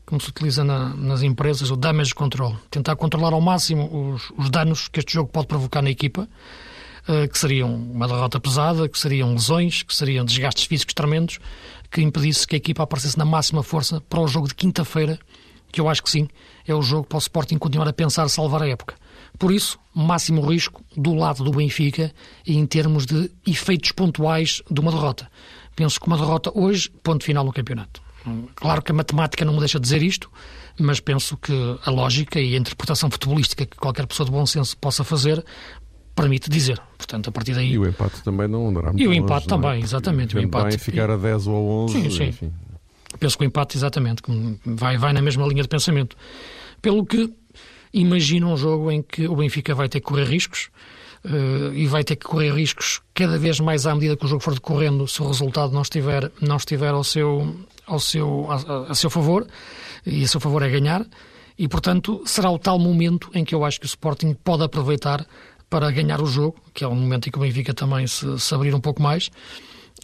como 0.05 0.21
se 0.21 0.29
utiliza 0.29 0.63
na, 0.63 0.95
nas 0.95 1.23
empresas, 1.23 1.71
o 1.71 1.77
damage 1.77 2.15
control. 2.15 2.57
Tentar 2.71 2.97
controlar 2.97 3.33
ao 3.33 3.41
máximo 3.41 4.13
os, 4.15 4.31
os 4.37 4.51
danos 4.51 4.89
que 4.89 5.01
este 5.01 5.15
jogo 5.15 5.31
pode 5.31 5.47
provocar 5.47 5.81
na 5.81 5.91
equipa, 5.91 6.29
uh, 7.09 7.29
que 7.29 7.39
seriam 7.39 7.75
uma 7.75 8.07
derrota 8.07 8.39
pesada, 8.39 8.89
que 8.89 8.99
seriam 8.99 9.33
lesões, 9.33 9.83
que 9.83 9.95
seriam 9.95 10.25
desgastes 10.27 10.65
físicos 10.65 10.93
tremendos, 10.93 11.39
que 11.90 12.02
impedisse 12.02 12.46
que 12.46 12.56
a 12.56 12.58
equipa 12.58 12.82
aparecesse 12.82 13.19
na 13.19 13.25
máxima 13.25 13.62
força 13.62 14.00
para 14.00 14.20
o 14.20 14.29
jogo 14.29 14.49
de 14.49 14.55
quinta-feira, 14.55 15.19
que 15.70 15.81
eu 15.81 15.88
acho 15.88 16.02
que 16.02 16.11
sim, 16.11 16.29
é 16.67 16.75
o 16.75 16.82
jogo 16.82 17.06
para 17.06 17.17
o 17.17 17.20
Sporting 17.20 17.58
continuar 17.58 17.88
a 17.88 17.93
pensar 17.93 18.29
salvar 18.29 18.62
a 18.62 18.69
época. 18.69 18.94
Por 19.38 19.52
isso, 19.52 19.79
máximo 19.94 20.40
risco 20.40 20.82
do 20.96 21.14
lado 21.14 21.44
do 21.44 21.50
Benfica 21.50 22.12
em 22.46 22.64
termos 22.67 23.06
de 23.06 23.31
efeitos 23.46 23.93
pontuais 23.93 24.62
de 24.70 24.81
uma 24.81 24.90
derrota. 24.90 25.31
Penso 25.76 26.00
que 26.00 26.06
uma 26.06 26.17
derrota 26.17 26.50
hoje, 26.55 26.90
ponto 27.02 27.25
final 27.25 27.44
no 27.44 27.52
campeonato. 27.52 28.02
Claro 28.56 28.82
que 28.82 28.93
a 28.93 28.94
matemática 28.94 29.44
não 29.44 29.55
me 29.55 29.61
deixa 29.61 29.79
dizer 29.79 30.02
isto, 30.02 30.31
mas 30.79 31.00
penso 31.00 31.37
que 31.37 31.52
a 31.84 31.91
lógica 31.91 32.41
e 32.41 32.55
a 32.55 32.58
interpretação 32.58 33.11
futebolística 33.11 33.64
que 33.64 33.76
qualquer 33.76 34.06
pessoa 34.06 34.26
de 34.26 34.32
bom 34.32 34.44
senso 34.44 34.76
possa 34.76 35.02
fazer 35.02 35.44
permite 36.20 36.50
dizer. 36.50 36.81
Portanto, 36.97 37.29
a 37.29 37.32
partir 37.32 37.55
daí... 37.55 37.73
E 37.73 37.79
o 37.79 37.87
empate 37.87 38.23
também 38.23 38.49
não 38.49 38.69
andará 38.69 38.88
muito 38.88 39.03
E 39.03 39.06
o 39.06 39.12
empate 39.12 39.32
longe, 39.32 39.47
é? 39.47 39.49
também, 39.49 39.81
é? 39.81 39.85
exatamente. 39.85 40.37
O 40.37 40.41
empate 40.41 40.69
bem 40.70 40.79
ficar 40.79 41.11
a 41.11 41.17
10 41.17 41.47
ou 41.47 41.55
a 41.55 41.85
11, 41.85 41.93
sim, 41.93 42.11
sim. 42.11 42.25
enfim. 42.25 42.53
Penso 43.19 43.38
que 43.38 43.44
o 43.44 43.47
empate, 43.47 43.76
exatamente, 43.76 44.23
vai, 44.65 44.99
vai 44.99 45.12
na 45.12 45.23
mesma 45.23 45.47
linha 45.47 45.62
de 45.62 45.69
pensamento. 45.69 46.17
Pelo 46.82 47.05
que 47.06 47.32
imagino 47.93 48.53
um 48.53 48.56
jogo 48.56 48.91
em 48.91 49.03
que 49.03 49.26
o 49.26 49.37
Benfica 49.37 49.75
vai 49.75 49.88
ter 49.88 50.00
que 50.00 50.06
correr 50.06 50.25
riscos, 50.25 50.70
Uh, 51.25 51.75
e 51.75 51.85
vai 51.88 52.05
ter 52.05 52.15
que 52.15 52.25
correr 52.25 52.55
riscos 52.55 53.03
cada 53.12 53.37
vez 53.37 53.59
mais 53.59 53.87
à 53.87 53.94
medida 53.94 54.17
que 54.17 54.25
o 54.25 54.29
jogo 54.29 54.41
for 54.41 54.55
decorrendo, 54.55 55.06
se 55.09 55.20
o 55.20 55.26
resultado 55.26 55.73
não 55.73 55.82
estiver, 55.82 56.31
não 56.41 56.56
estiver 56.56 56.91
ao, 56.91 57.03
seu, 57.03 57.56
ao, 57.85 57.99
seu, 57.99 58.47
a, 58.49 58.93
a, 58.93 58.94
seu 58.94 59.11
favor, 59.11 59.44
e 60.06 60.23
a 60.23 60.29
seu 60.29 60.38
favor 60.38 60.62
é 60.62 60.69
ganhar, 60.69 61.05
e 61.59 61.67
portanto 61.67 62.23
será 62.25 62.49
o 62.50 62.59
tal 62.59 62.79
momento 62.79 63.31
em 63.35 63.44
que 63.44 63.53
eu 63.53 63.65
acho 63.65 63.81
que 63.81 63.87
o 63.87 63.88
Sporting 63.88 64.32
pode 64.32 64.62
aproveitar 64.62 65.26
para 65.69 65.91
ganhar 65.91 66.20
o 66.20 66.26
jogo, 66.26 66.56
que 66.73 66.85
é 66.85 66.88
um 66.88 66.94
momento 66.94 67.29
em 67.29 67.32
que 67.32 67.38
o 67.38 67.43
Benfica 67.43 67.75
também 67.75 68.06
se, 68.06 68.38
se 68.38 68.55
abrir 68.55 68.75
um 68.75 68.81
pouco 68.81 69.03
mais, 69.03 69.31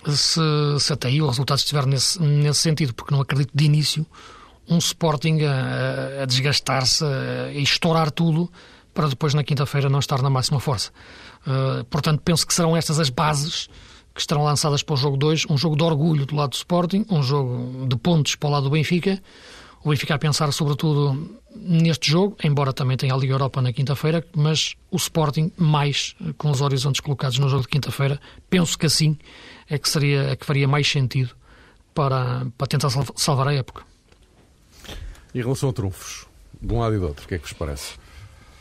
se, 0.06 0.40
se, 0.78 0.92
até 0.92 1.08
aí 1.08 1.22
o 1.22 1.26
resultado 1.26 1.58
estiver 1.58 1.86
nesse, 1.86 2.20
nesse 2.20 2.60
sentido, 2.60 2.92
porque 2.94 3.14
não 3.14 3.20
acredito 3.20 3.50
de 3.54 3.64
início 3.64 4.06
um 4.68 4.78
Sporting 4.78 5.40
a, 5.42 6.22
a 6.22 6.26
desgastar-se, 6.26 7.04
a 7.04 7.52
estourar 7.52 8.10
tudo, 8.10 8.50
para 8.92 9.08
depois 9.08 9.34
na 9.34 9.42
quinta-feira 9.42 9.88
não 9.88 9.98
estar 9.98 10.22
na 10.22 10.30
máxima 10.30 10.60
força. 10.60 10.90
Uh, 11.46 11.84
portanto, 11.84 12.22
penso 12.24 12.46
que 12.46 12.54
serão 12.54 12.76
estas 12.76 12.98
as 12.98 13.10
bases 13.10 13.68
que 14.14 14.20
estarão 14.20 14.44
lançadas 14.44 14.82
para 14.82 14.94
o 14.94 14.96
jogo 14.96 15.16
2, 15.16 15.46
um 15.50 15.58
jogo 15.58 15.76
de 15.76 15.82
orgulho 15.82 16.24
do 16.24 16.36
lado 16.36 16.50
do 16.50 16.54
Sporting, 16.54 17.04
um 17.10 17.22
jogo 17.22 17.86
de 17.88 17.96
pontos 17.96 18.36
para 18.36 18.48
o 18.48 18.52
lado 18.52 18.64
do 18.64 18.70
Benfica, 18.70 19.20
o 19.84 19.90
Benfica 19.90 20.14
a 20.14 20.18
pensar 20.18 20.50
sobretudo 20.50 21.38
neste 21.54 22.10
jogo, 22.10 22.36
embora 22.42 22.72
também 22.72 22.96
tenha 22.96 23.14
a 23.14 23.16
Liga 23.16 23.34
Europa 23.34 23.60
na 23.60 23.72
quinta-feira, 23.72 24.26
mas 24.34 24.74
o 24.90 24.96
Sporting 24.96 25.52
mais 25.56 26.16
eh, 26.20 26.32
com 26.38 26.50
os 26.50 26.60
horizontes 26.60 27.00
colocados 27.00 27.38
no 27.38 27.48
jogo 27.48 27.62
de 27.62 27.68
quinta-feira, 27.68 28.18
penso 28.48 28.78
que 28.78 28.86
assim 28.86 29.16
é 29.68 29.78
que 29.78 29.88
seria 29.88 30.22
é 30.22 30.36
que 30.36 30.44
faria 30.44 30.66
mais 30.66 30.90
sentido 30.90 31.34
para, 31.94 32.46
para 32.56 32.66
tentar 32.66 32.88
salvar 33.14 33.48
a 33.48 33.54
época. 33.54 33.82
Em 35.34 35.42
relação 35.42 35.68
a 35.68 35.72
trunfos, 35.72 36.26
de 36.60 36.72
um 36.72 36.80
lado 36.80 36.96
e 36.96 36.98
do 36.98 37.06
outro, 37.06 37.24
o 37.26 37.28
que 37.28 37.34
é 37.34 37.38
que 37.38 37.44
vos 37.44 37.52
parece? 37.52 37.92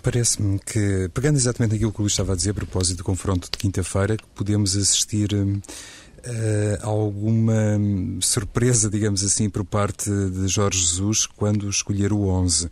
Parece-me 0.02 0.60
que, 0.60 1.10
pegando 1.14 1.38
exatamente 1.38 1.76
aquilo 1.76 1.92
que 1.92 2.00
o 2.00 2.02
Luís 2.02 2.12
estava 2.12 2.34
a 2.34 2.36
dizer 2.36 2.50
a 2.50 2.54
propósito 2.54 2.98
do 2.98 3.04
confronto 3.06 3.50
de 3.50 3.58
quinta-feira, 3.58 4.18
podemos 4.36 4.76
assistir 4.76 5.34
uh, 5.34 5.62
alguma 6.82 7.54
surpresa, 8.22 8.90
digamos 8.90 9.24
assim, 9.24 9.50
por 9.50 9.66
parte 9.66 10.10
de 10.10 10.48
Jorge 10.48 10.80
Jesus 10.80 11.26
quando 11.26 11.70
escolher 11.70 12.14
o 12.14 12.28
11. 12.28 12.66
Uh, 12.66 12.70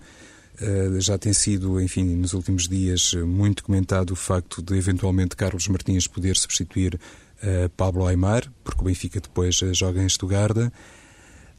eh, 0.98 1.02
já 1.02 1.18
tem 1.18 1.34
sido, 1.34 1.82
enfim, 1.82 2.04
nos 2.04 2.34
últimos 2.34 2.68
dias 2.68 3.14
muito 3.26 3.64
comentado 3.64 4.12
o 4.12 4.16
facto 4.16 4.62
de 4.62 4.78
eventualmente 4.78 5.36
Carlos 5.36 5.68
Martins 5.68 6.06
poder 6.08 6.38
substituir 6.38 6.96
uh, 6.96 7.70
Pablo 7.76 8.06
Aymar, 8.06 8.52
porque 8.64 8.82
o 8.82 8.84
Benfica 8.86 9.20
depois 9.20 9.56
joga 9.74 10.02
em 10.02 10.06
Estugarda. 10.06 10.72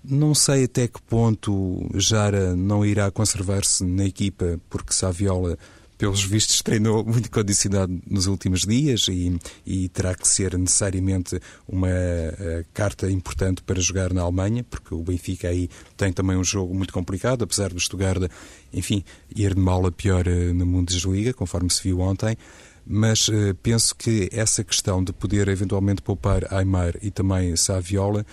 Não 0.04 0.34
sei 0.34 0.64
até 0.64 0.88
que 0.88 1.00
ponto 1.02 1.88
Jara 1.94 2.56
não 2.56 2.84
irá 2.84 3.10
conservar-se 3.10 3.84
na 3.84 4.04
equipa, 4.04 4.60
porque 4.68 4.92
Saviola 4.92 5.56
pelos 6.02 6.24
vistos, 6.24 6.60
treinou 6.62 7.04
muito 7.04 7.30
condicionado 7.30 7.96
nos 8.10 8.26
últimos 8.26 8.62
dias 8.62 9.06
e, 9.06 9.38
e 9.64 9.88
terá 9.88 10.16
que 10.16 10.26
ser 10.26 10.58
necessariamente 10.58 11.38
uma 11.68 11.86
uh, 11.86 12.64
carta 12.74 13.08
importante 13.08 13.62
para 13.62 13.80
jogar 13.80 14.12
na 14.12 14.22
Alemanha, 14.22 14.64
porque 14.68 14.92
o 14.92 15.00
Benfica 15.00 15.46
aí 15.46 15.70
tem 15.96 16.12
também 16.12 16.36
um 16.36 16.42
jogo 16.42 16.74
muito 16.74 16.92
complicado, 16.92 17.44
apesar 17.44 17.72
do 17.72 17.78
Stuttgart, 17.78 18.28
enfim, 18.72 19.04
ir 19.36 19.54
de 19.54 19.60
mal 19.60 19.86
a 19.86 19.92
pior 19.92 20.26
uh, 20.26 20.52
na 20.52 20.64
Bundesliga, 20.64 21.32
conforme 21.32 21.70
se 21.70 21.80
viu 21.84 22.00
ontem. 22.00 22.36
Mas 22.84 23.28
uh, 23.28 23.54
penso 23.62 23.94
que 23.94 24.28
essa 24.32 24.64
questão 24.64 25.04
de 25.04 25.12
poder 25.12 25.46
eventualmente 25.46 26.02
poupar 26.02 26.52
Aymar 26.52 26.96
e 27.00 27.12
também 27.12 27.54
Saviola 27.54 28.26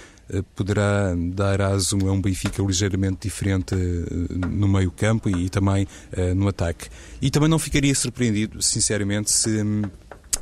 poderá 0.55 1.13
dar 1.33 1.61
aso 1.61 1.97
a 2.07 2.11
um 2.11 2.21
Benfica 2.21 2.61
ligeiramente 2.61 3.27
diferente 3.27 3.75
uh, 3.75 4.47
no 4.47 4.67
meio 4.67 4.91
campo 4.91 5.29
e, 5.29 5.49
também 5.49 5.87
no 6.35 6.47
ataque. 6.47 6.89
E 7.21 7.29
também 7.29 7.49
não 7.49 7.59
ficaria 7.59 7.93
surpreendido, 7.93 8.61
sinceramente, 8.61 9.31
se 9.31 9.49
um, 9.61 9.81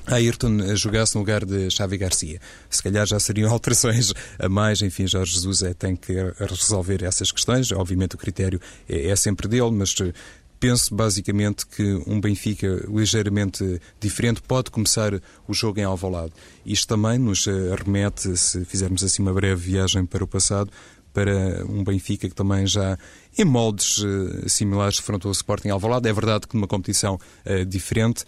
Ayrton 0.08 0.76
jogasse 0.76 1.16
no 1.16 1.22
lugar 1.22 1.44
de 1.44 1.70
Xavi 1.70 1.98
Garcia. 1.98 2.40
Se 2.70 2.82
calhar 2.82 3.06
já 3.06 3.20
seriam 3.20 3.52
alterações 3.52 4.14
a 4.40 4.48
mais, 4.48 4.82
enfim, 4.82 5.06
Jorge 5.06 5.34
Jesus 5.34 5.62
é, 5.64 5.74
tem 5.74 5.96
que 5.96 6.14
resolver 6.40 7.04
essas 7.04 7.32
questões. 7.32 7.72
Obviamente 7.72 8.16
o 8.16 8.18
critério 8.18 8.60
é, 8.88 9.10
é 9.10 9.16
sempre 9.16 9.48
dele, 9.48 9.72
mas 9.72 9.94
eh, 10.00 10.14
penso 10.60 10.94
basicamente 10.94 11.66
que 11.66 11.84
um 12.08 12.20
Benfica 12.20 12.86
ligeiramente 12.88 13.82
diferente 14.00 14.42
pode 14.42 14.72
começar 14.72 15.14
o 15.48 15.54
jogo 15.54 15.80
em 15.80 15.84
Alvalade. 15.84 16.34
Isto 16.66 16.88
também 16.88 17.18
nos 17.18 17.48
eh, 17.48 17.52
remete, 17.76 18.36
se 18.38 18.66
fizermos 18.66 19.04
assim 19.04 19.22
uma 19.22 19.34
breve 19.34 19.72
viagem 19.72 20.06
para 20.06 20.24
o 20.24 20.28
passado, 20.28 20.72
para 21.18 21.66
um 21.66 21.84
Benfica 21.84 22.30
que 22.30 22.36
também 22.36 22.68
já 22.68 22.96
em 23.36 23.44
moldes 23.44 23.98
uh, 23.98 24.48
similares 24.48 24.98
defrontou 24.98 25.30
o 25.30 25.32
Sporting 25.32 25.70
Alvalade. 25.70 26.08
É 26.08 26.14
verdade 26.14 26.48
que 26.48 26.56
numa 26.56 26.68
competição 26.68 27.16
uh, 27.16 27.66
diferente, 27.66 28.24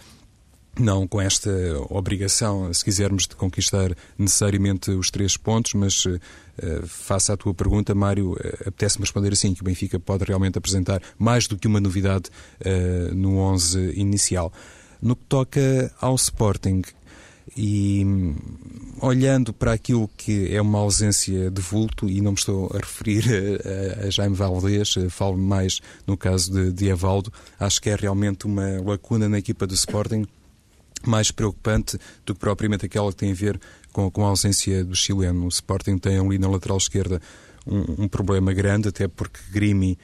não 0.78 1.08
com 1.08 1.20
esta 1.22 1.52
obrigação, 1.90 2.74
se 2.74 2.84
quisermos, 2.84 3.28
de 3.28 3.36
conquistar 3.36 3.96
necessariamente 4.18 4.92
os 4.92 5.10
três 5.10 5.38
pontos, 5.38 5.74
mas 5.74 6.06
uh, 6.06 6.20
face 6.86 7.32
à 7.32 7.38
tua 7.38 7.54
pergunta, 7.54 7.94
Mário, 7.96 8.34
uh, 8.34 8.38
apetece-me 8.68 9.04
responder 9.04 9.34
assim, 9.34 9.54
que 9.54 9.62
o 9.62 9.66
Benfica 9.66 10.00
pode 10.00 10.26
realmente 10.26 10.58
apresentar 10.58 11.02
mais 11.18 11.48
do 11.48 11.58
que 11.58 11.68
uma 11.68 11.80
novidade 11.80 12.30
uh, 12.62 13.14
no 13.14 13.38
11 13.38 13.94
inicial. 13.96 14.52
No 15.02 15.16
que 15.16 15.26
toca 15.26 15.94
ao 16.00 16.16
Sporting, 16.16 16.82
e 17.58 18.06
olhando 19.02 19.52
para 19.52 19.74
aquilo 19.74 20.10
que 20.16 20.54
é 20.54 20.62
uma 20.62 20.80
ausência 20.80 21.50
de 21.50 21.62
vulto, 21.62 22.08
e 22.08 22.22
não 22.22 22.32
me 22.32 22.38
estou 22.38 22.70
a 22.74 22.78
referir 22.78 23.24
a, 23.26 24.08
a 24.08 24.10
Jaime 24.10 24.36
Valdez, 24.36 24.96
falo 25.10 25.38
mais 25.38 25.82
no 26.06 26.16
caso 26.16 26.52
de, 26.52 26.72
de 26.72 26.88
Evaldo, 26.90 27.34
acho 27.60 27.82
que 27.82 27.90
é 27.90 27.96
realmente 27.96 28.46
uma 28.46 28.82
lacuna 28.82 29.28
na 29.28 29.40
equipa 29.40 29.66
do 29.66 29.74
Sporting 29.74 30.28
mais 31.06 31.32
preocupante 31.32 31.98
do 32.26 32.34
que 32.34 32.40
propriamente 32.40 32.86
aquela 32.86 33.12
que 33.12 33.18
tem 33.18 33.32
a 33.32 33.36
ver 33.36 33.60
com, 33.92 34.10
com 34.10 34.26
a 34.26 34.30
ausência 34.30 34.84
do 34.84 34.96
chileno. 34.96 35.46
O 35.46 35.50
Sporting 35.50 35.98
tem 35.98 36.18
ali 36.18 36.38
na 36.38 36.50
lateral 36.50 36.78
esquerda 36.78 37.22
um, 37.66 38.04
um 38.04 38.08
problema 38.08 38.54
grande, 38.54 38.90
até 38.90 39.08
porque 39.08 39.40
Grimi, 39.52 39.98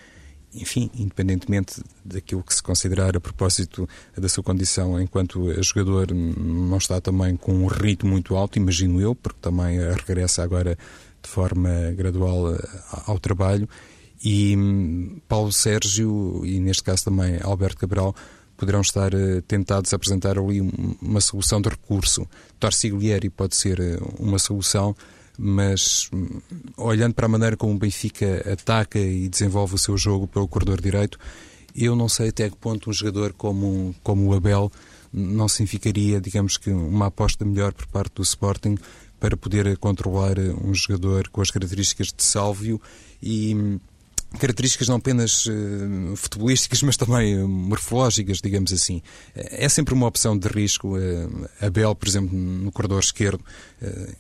enfim, 0.54 0.90
independentemente 0.96 1.82
daquilo 2.04 2.44
que 2.44 2.54
se 2.54 2.64
considerar 2.64 3.16
a 3.16 3.20
propósito 3.20 3.88
da 4.16 4.30
sua 4.30 4.44
condição 4.44 5.00
enquanto 5.02 5.52
jogador, 5.62 6.14
não 6.14 6.78
está 6.78 7.02
também 7.02 7.36
com 7.36 7.54
um 7.54 7.68
ritmo 7.68 8.12
muito 8.12 8.36
alto, 8.36 8.58
imagino 8.58 9.02
eu, 9.02 9.14
porque 9.14 9.40
também 9.42 9.78
regressa 9.80 10.44
agora 10.44 10.78
de 11.22 11.30
forma 11.30 11.70
gradual 11.96 12.56
ao 13.06 13.20
trabalho. 13.20 13.68
E 14.24 14.56
hum, 14.56 15.20
Paulo 15.28 15.52
Sérgio, 15.52 16.42
e 16.46 16.60
neste 16.60 16.84
caso 16.84 17.06
também 17.06 17.40
Alberto 17.42 17.78
Cabral, 17.78 18.16
poderão 18.58 18.82
estar 18.82 19.14
uh, 19.14 19.42
tentados 19.44 19.94
a 19.94 19.96
apresentar 19.96 20.38
ali 20.38 20.62
uma 21.02 21.22
solução 21.22 21.62
de 21.62 21.70
recurso. 21.70 22.28
Torciglieri 22.60 23.30
pode 23.30 23.56
ser 23.56 23.80
uh, 23.80 24.16
uma 24.20 24.40
solução, 24.40 24.96
mas 25.38 26.10
um, 26.14 26.42
olhando 26.78 27.14
para 27.14 27.26
a 27.26 27.30
maneira 27.30 27.58
como 27.58 27.74
o 27.74 27.78
Benfica 27.78 28.44
ataca 28.52 29.00
e 29.00 29.28
desenvolve 29.28 29.76
o 29.76 29.80
seu 29.80 29.98
jogo 29.98 30.28
pelo 30.28 30.48
corredor 30.48 30.82
direito, 30.82 31.20
eu 31.76 31.96
não 31.96 32.08
sei 32.08 32.30
até 32.30 32.50
que 32.50 32.56
ponto 32.56 32.90
um 32.90 32.94
jogador 32.94 33.34
como, 33.34 33.94
como 34.02 34.30
o 34.30 34.34
Abel 34.34 34.72
não 35.12 35.48
significaria, 35.48 36.22
digamos 36.22 36.58
que, 36.58 36.70
uma 36.70 37.08
aposta 37.08 37.44
melhor 37.44 37.74
por 37.74 37.86
parte 37.88 38.16
do 38.16 38.22
Sporting 38.22 38.78
para 39.20 39.36
poder 39.38 39.78
controlar 39.78 40.38
eh, 40.38 40.54
um 40.64 40.74
jogador 40.74 41.30
com 41.30 41.42
as 41.42 41.50
características 41.50 42.08
de 42.08 42.24
Sálvio 42.24 42.82
e 43.22 43.56
hum, 43.56 43.80
características 44.38 44.88
não 44.88 44.98
apenas 44.98 45.46
uh, 45.46 46.16
futebolísticas, 46.16 46.82
mas 46.84 46.98
também 46.98 47.38
morfológicas, 47.44 48.40
digamos 48.42 48.72
assim. 48.72 49.02
É 49.34 49.68
sempre 49.70 49.94
uma 49.94 50.08
opção 50.08 50.38
de 50.38 50.48
risco. 50.48 50.98
Uh, 50.98 51.50
Abel, 51.62 51.96
por 51.96 52.08
exemplo, 52.08 52.38
no 52.38 52.72
corredor 52.72 53.00
esquerdo, 53.00 53.44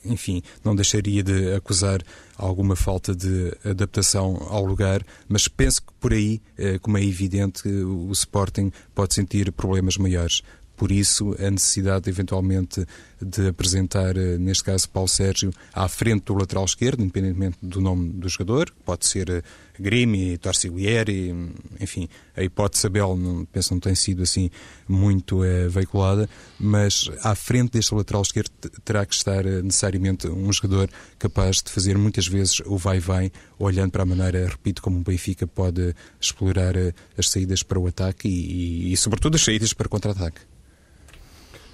enfim, 0.04 0.44
não 0.64 0.76
deixaria 0.76 1.24
de 1.24 1.54
acusar 1.54 2.04
alguma 2.38 2.76
falta 2.76 3.16
de 3.16 3.52
adaptação 3.64 4.46
ao 4.50 4.64
lugar, 4.64 5.04
mas 5.28 5.48
penso 5.48 5.82
que 5.82 5.94
por 6.00 6.14
aí, 6.14 6.42
como 6.82 6.98
é 6.98 7.04
evidente, 7.04 7.68
o 7.68 8.12
Sporting 8.12 8.72
pode 8.94 9.16
sentir 9.16 9.52
problemas 9.52 9.98
maiores. 9.98 10.44
Por 10.75 10.91
isso, 10.91 11.36
a 11.39 11.50
necessidade, 11.50 12.10
eventualmente, 12.10 12.86
de 13.22 13.48
apresentar, 13.48 14.17
eh, 14.17 14.38
neste 14.38 14.63
caso, 14.63 14.89
Paulo 14.89 15.08
Sérgio 15.08 15.51
à 15.74 15.88
frente 15.88 16.25
do 16.25 16.34
lateral 16.34 16.65
esquerdo, 16.65 17.01
independentemente 17.01 17.58
do 17.62 17.79
nome 17.79 18.12
do 18.12 18.27
jogador, 18.27 18.74
pode 18.84 19.05
ser 19.05 19.29
eh, 19.29 19.41
Grimi, 19.79 20.38
Torciglieri, 20.38 21.34
enfim, 21.79 22.08
a 22.36 22.44
hipótese 22.44 22.88
Abel, 22.88 23.15
não, 23.15 23.46
penso 23.46 23.74
não 23.74 23.79
tem 23.79 23.96
sido 23.96 24.24
assim 24.24 24.50
muito 24.88 25.44
é, 25.44 25.67
veiculada, 25.67 26.29
mas 26.60 27.10
à 27.24 27.36
frente 27.36 27.72
deste 27.72 27.94
lateral 27.94 28.22
esquerdo 28.22 28.51
terá 28.84 29.05
que 29.05 29.13
estar 29.13 29.44
necessariamente 29.44 30.27
um 30.27 30.51
jogador 30.51 30.89
capaz 31.20 31.62
de 31.62 31.72
fazer 31.72 31.98
muitas 31.98 32.27
vezes 32.27 32.62
o 32.65 32.77
vai-vai, 32.77 33.32
olhando 33.60 33.91
para 33.91 34.03
a 34.03 34.05
maneira, 34.05 34.48
repito, 34.48 34.82
como 34.82 35.00
o 35.00 35.03
Benfica 35.03 35.46
pode 35.46 35.94
explorar 36.22 36.75
as 37.17 37.29
saídas 37.29 37.62
para 37.62 37.79
o 37.79 37.88
ataque 37.88 38.27
e, 38.27 38.89
e, 38.89 38.94
e 38.94 38.98
sobretudo, 38.98 39.36
as 39.36 39.44
saídas 39.44 39.74
para 39.74 39.89
contra-ataque. 39.89 40.55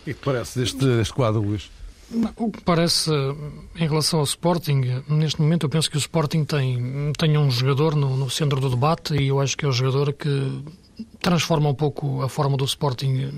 O 0.01 0.05
que 0.05 0.13
parece 0.15 0.59
deste, 0.59 0.77
deste 0.77 1.13
quadro, 1.13 1.41
Luís? 1.41 1.69
O 2.35 2.51
que 2.51 2.61
parece, 2.61 3.09
em 3.75 3.87
relação 3.87 4.19
ao 4.19 4.25
Sporting, 4.25 4.81
neste 5.07 5.39
momento 5.39 5.65
eu 5.65 5.69
penso 5.69 5.89
que 5.89 5.95
o 5.95 5.99
Sporting 5.99 6.43
tem, 6.43 7.13
tem 7.17 7.37
um 7.37 7.49
jogador 7.49 7.95
no, 7.95 8.17
no 8.17 8.29
centro 8.29 8.59
do 8.59 8.69
debate 8.69 9.15
e 9.15 9.29
eu 9.29 9.39
acho 9.39 9.55
que 9.55 9.63
é 9.63 9.67
o 9.67 9.71
jogador 9.71 10.11
que 10.11 10.61
transforma 11.21 11.69
um 11.69 11.73
pouco 11.73 12.21
a 12.21 12.27
forma 12.27 12.57
do 12.57 12.65
Sporting 12.65 13.31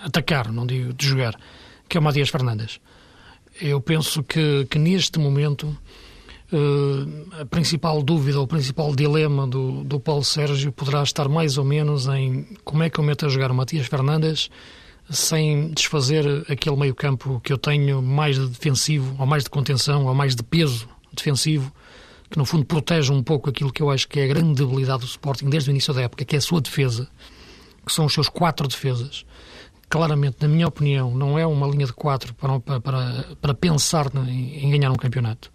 atacar, 0.00 0.52
não 0.52 0.66
digo 0.66 0.92
de 0.92 1.06
jogar, 1.06 1.34
que 1.88 1.96
é 1.96 2.00
o 2.00 2.02
Matias 2.02 2.28
Fernandes. 2.28 2.80
Eu 3.60 3.80
penso 3.80 4.22
que, 4.22 4.66
que 4.66 4.78
neste 4.78 5.18
momento 5.18 5.74
a 7.40 7.44
principal 7.46 8.02
dúvida, 8.02 8.40
o 8.40 8.46
principal 8.46 8.94
dilema 8.94 9.46
do, 9.46 9.84
do 9.84 10.00
Paulo 10.00 10.24
Sérgio 10.24 10.72
poderá 10.72 11.02
estar 11.02 11.28
mais 11.28 11.58
ou 11.58 11.64
menos 11.64 12.06
em 12.08 12.46
como 12.64 12.82
é 12.82 12.90
que 12.90 12.98
eu 12.98 13.04
meto 13.04 13.26
a 13.26 13.28
jogar 13.28 13.50
o 13.50 13.54
Matias 13.54 13.86
Fernandes 13.86 14.50
sem 15.10 15.70
desfazer 15.70 16.44
aquele 16.50 16.76
meio-campo 16.76 17.40
que 17.40 17.52
eu 17.52 17.58
tenho 17.58 18.02
mais 18.02 18.36
de 18.36 18.46
defensivo, 18.48 19.16
ou 19.18 19.26
mais 19.26 19.44
de 19.44 19.50
contenção, 19.50 20.06
ou 20.06 20.14
mais 20.14 20.36
de 20.36 20.42
peso 20.42 20.88
defensivo, 21.12 21.72
que 22.30 22.36
no 22.36 22.44
fundo 22.44 22.64
protege 22.64 23.10
um 23.12 23.22
pouco 23.22 23.48
aquilo 23.48 23.72
que 23.72 23.82
eu 23.82 23.90
acho 23.90 24.06
que 24.06 24.20
é 24.20 24.24
a 24.24 24.28
grande 24.28 24.54
debilidade 24.62 25.00
do 25.00 25.06
Sporting 25.06 25.48
desde 25.48 25.70
o 25.70 25.72
início 25.72 25.94
da 25.94 26.02
época, 26.02 26.24
que 26.24 26.36
é 26.36 26.38
a 26.38 26.42
sua 26.42 26.60
defesa, 26.60 27.08
que 27.86 27.92
são 27.92 28.04
os 28.04 28.12
seus 28.12 28.28
quatro 28.28 28.68
defesas. 28.68 29.24
Claramente, 29.88 30.36
na 30.42 30.48
minha 30.48 30.68
opinião, 30.68 31.14
não 31.14 31.38
é 31.38 31.46
uma 31.46 31.66
linha 31.66 31.86
de 31.86 31.92
quatro 31.94 32.34
para, 32.34 32.60
para, 32.60 33.24
para 33.40 33.54
pensar 33.54 34.10
em, 34.28 34.66
em 34.66 34.70
ganhar 34.70 34.90
um 34.90 34.96
campeonato. 34.96 35.50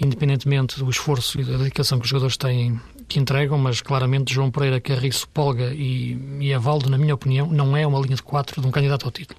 Independentemente 0.00 0.78
do 0.78 0.88
esforço 0.88 1.38
e 1.38 1.44
da 1.44 1.58
dedicação 1.58 1.98
que 1.98 2.04
os 2.04 2.08
jogadores 2.08 2.38
têm 2.38 2.80
que 3.12 3.20
entregam, 3.20 3.58
mas 3.58 3.82
claramente 3.82 4.32
João 4.32 4.50
Pereira, 4.50 4.80
Carriço, 4.80 5.28
Polga 5.28 5.74
e, 5.74 6.18
e 6.40 6.54
Avaldo, 6.54 6.88
na 6.88 6.96
minha 6.96 7.14
opinião, 7.14 7.46
não 7.46 7.76
é 7.76 7.86
uma 7.86 8.00
linha 8.00 8.16
de 8.16 8.22
quatro 8.22 8.58
de 8.58 8.66
um 8.66 8.70
candidato 8.70 9.04
ao 9.04 9.10
título. 9.10 9.38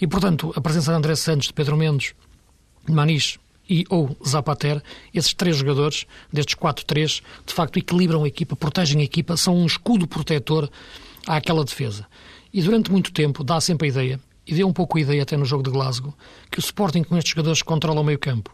E, 0.00 0.08
portanto, 0.08 0.52
a 0.56 0.60
presença 0.60 0.90
de 0.90 0.98
André 0.98 1.14
Santos, 1.14 1.46
de 1.46 1.52
Pedro 1.52 1.76
Mendes, 1.76 2.14
Manis 2.88 3.38
e 3.70 3.84
ou 3.88 4.16
Zapater, 4.26 4.82
esses 5.14 5.32
três 5.32 5.56
jogadores, 5.56 6.04
destes 6.32 6.56
4-3, 6.56 7.22
de 7.46 7.54
facto 7.54 7.78
equilibram 7.78 8.24
a 8.24 8.28
equipa, 8.28 8.56
protegem 8.56 9.00
a 9.00 9.04
equipa, 9.04 9.36
são 9.36 9.56
um 9.56 9.66
escudo 9.66 10.08
protetor 10.08 10.68
àquela 11.26 11.64
defesa. 11.64 12.06
E 12.52 12.60
durante 12.62 12.90
muito 12.90 13.12
tempo 13.12 13.44
dá 13.44 13.60
sempre 13.60 13.86
a 13.86 13.90
ideia, 13.90 14.20
e 14.44 14.52
deu 14.52 14.66
um 14.66 14.72
pouco 14.72 14.98
a 14.98 15.00
ideia 15.00 15.22
até 15.22 15.36
no 15.36 15.44
jogo 15.44 15.62
de 15.62 15.70
Glasgow, 15.70 16.12
que 16.50 16.58
o 16.58 16.60
Sporting 16.60 17.04
com 17.04 17.16
estes 17.16 17.30
jogadores 17.30 17.62
controla 17.62 18.00
o 18.00 18.04
meio 18.04 18.18
campo. 18.18 18.52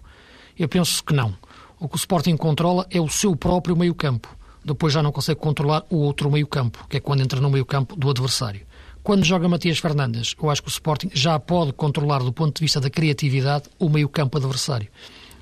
Eu 0.59 0.69
penso 0.69 1.03
que 1.03 1.15
não. 1.15 1.35
O 1.81 1.89
que 1.89 1.97
o 1.97 1.97
Sporting 1.97 2.37
controla 2.37 2.87
é 2.91 3.01
o 3.01 3.09
seu 3.09 3.35
próprio 3.35 3.75
meio 3.75 3.95
campo 3.95 4.42
depois 4.65 4.93
já 4.93 5.03
não 5.03 5.13
consegue 5.13 5.41
controlar 5.41 5.85
o 5.91 5.97
outro 5.97 6.31
meio-campo, 6.31 6.87
que 6.89 6.97
é 6.97 7.01
quando 7.01 7.23
entra 7.23 7.41
no 7.41 7.51
meio-campo 7.51 7.97
do 7.97 8.09
adversário. 8.11 8.63
Quando 9.03 9.25
joga 9.25 9.49
Matias 9.49 9.79
Fernandes, 9.79 10.35
eu 10.41 10.49
acho 10.49 10.63
que 10.63 10.69
o 10.69 10.71
Sporting 10.71 11.11
já 11.13 11.39
pode 11.39 11.73
controlar, 11.73 12.21
do 12.21 12.33
ponto 12.33 12.57
de 12.57 12.61
vista 12.61 12.81
da 12.81 12.89
criatividade, 12.89 13.65
o 13.79 13.89
meio-campo 13.89 14.39
adversário. 14.39 14.89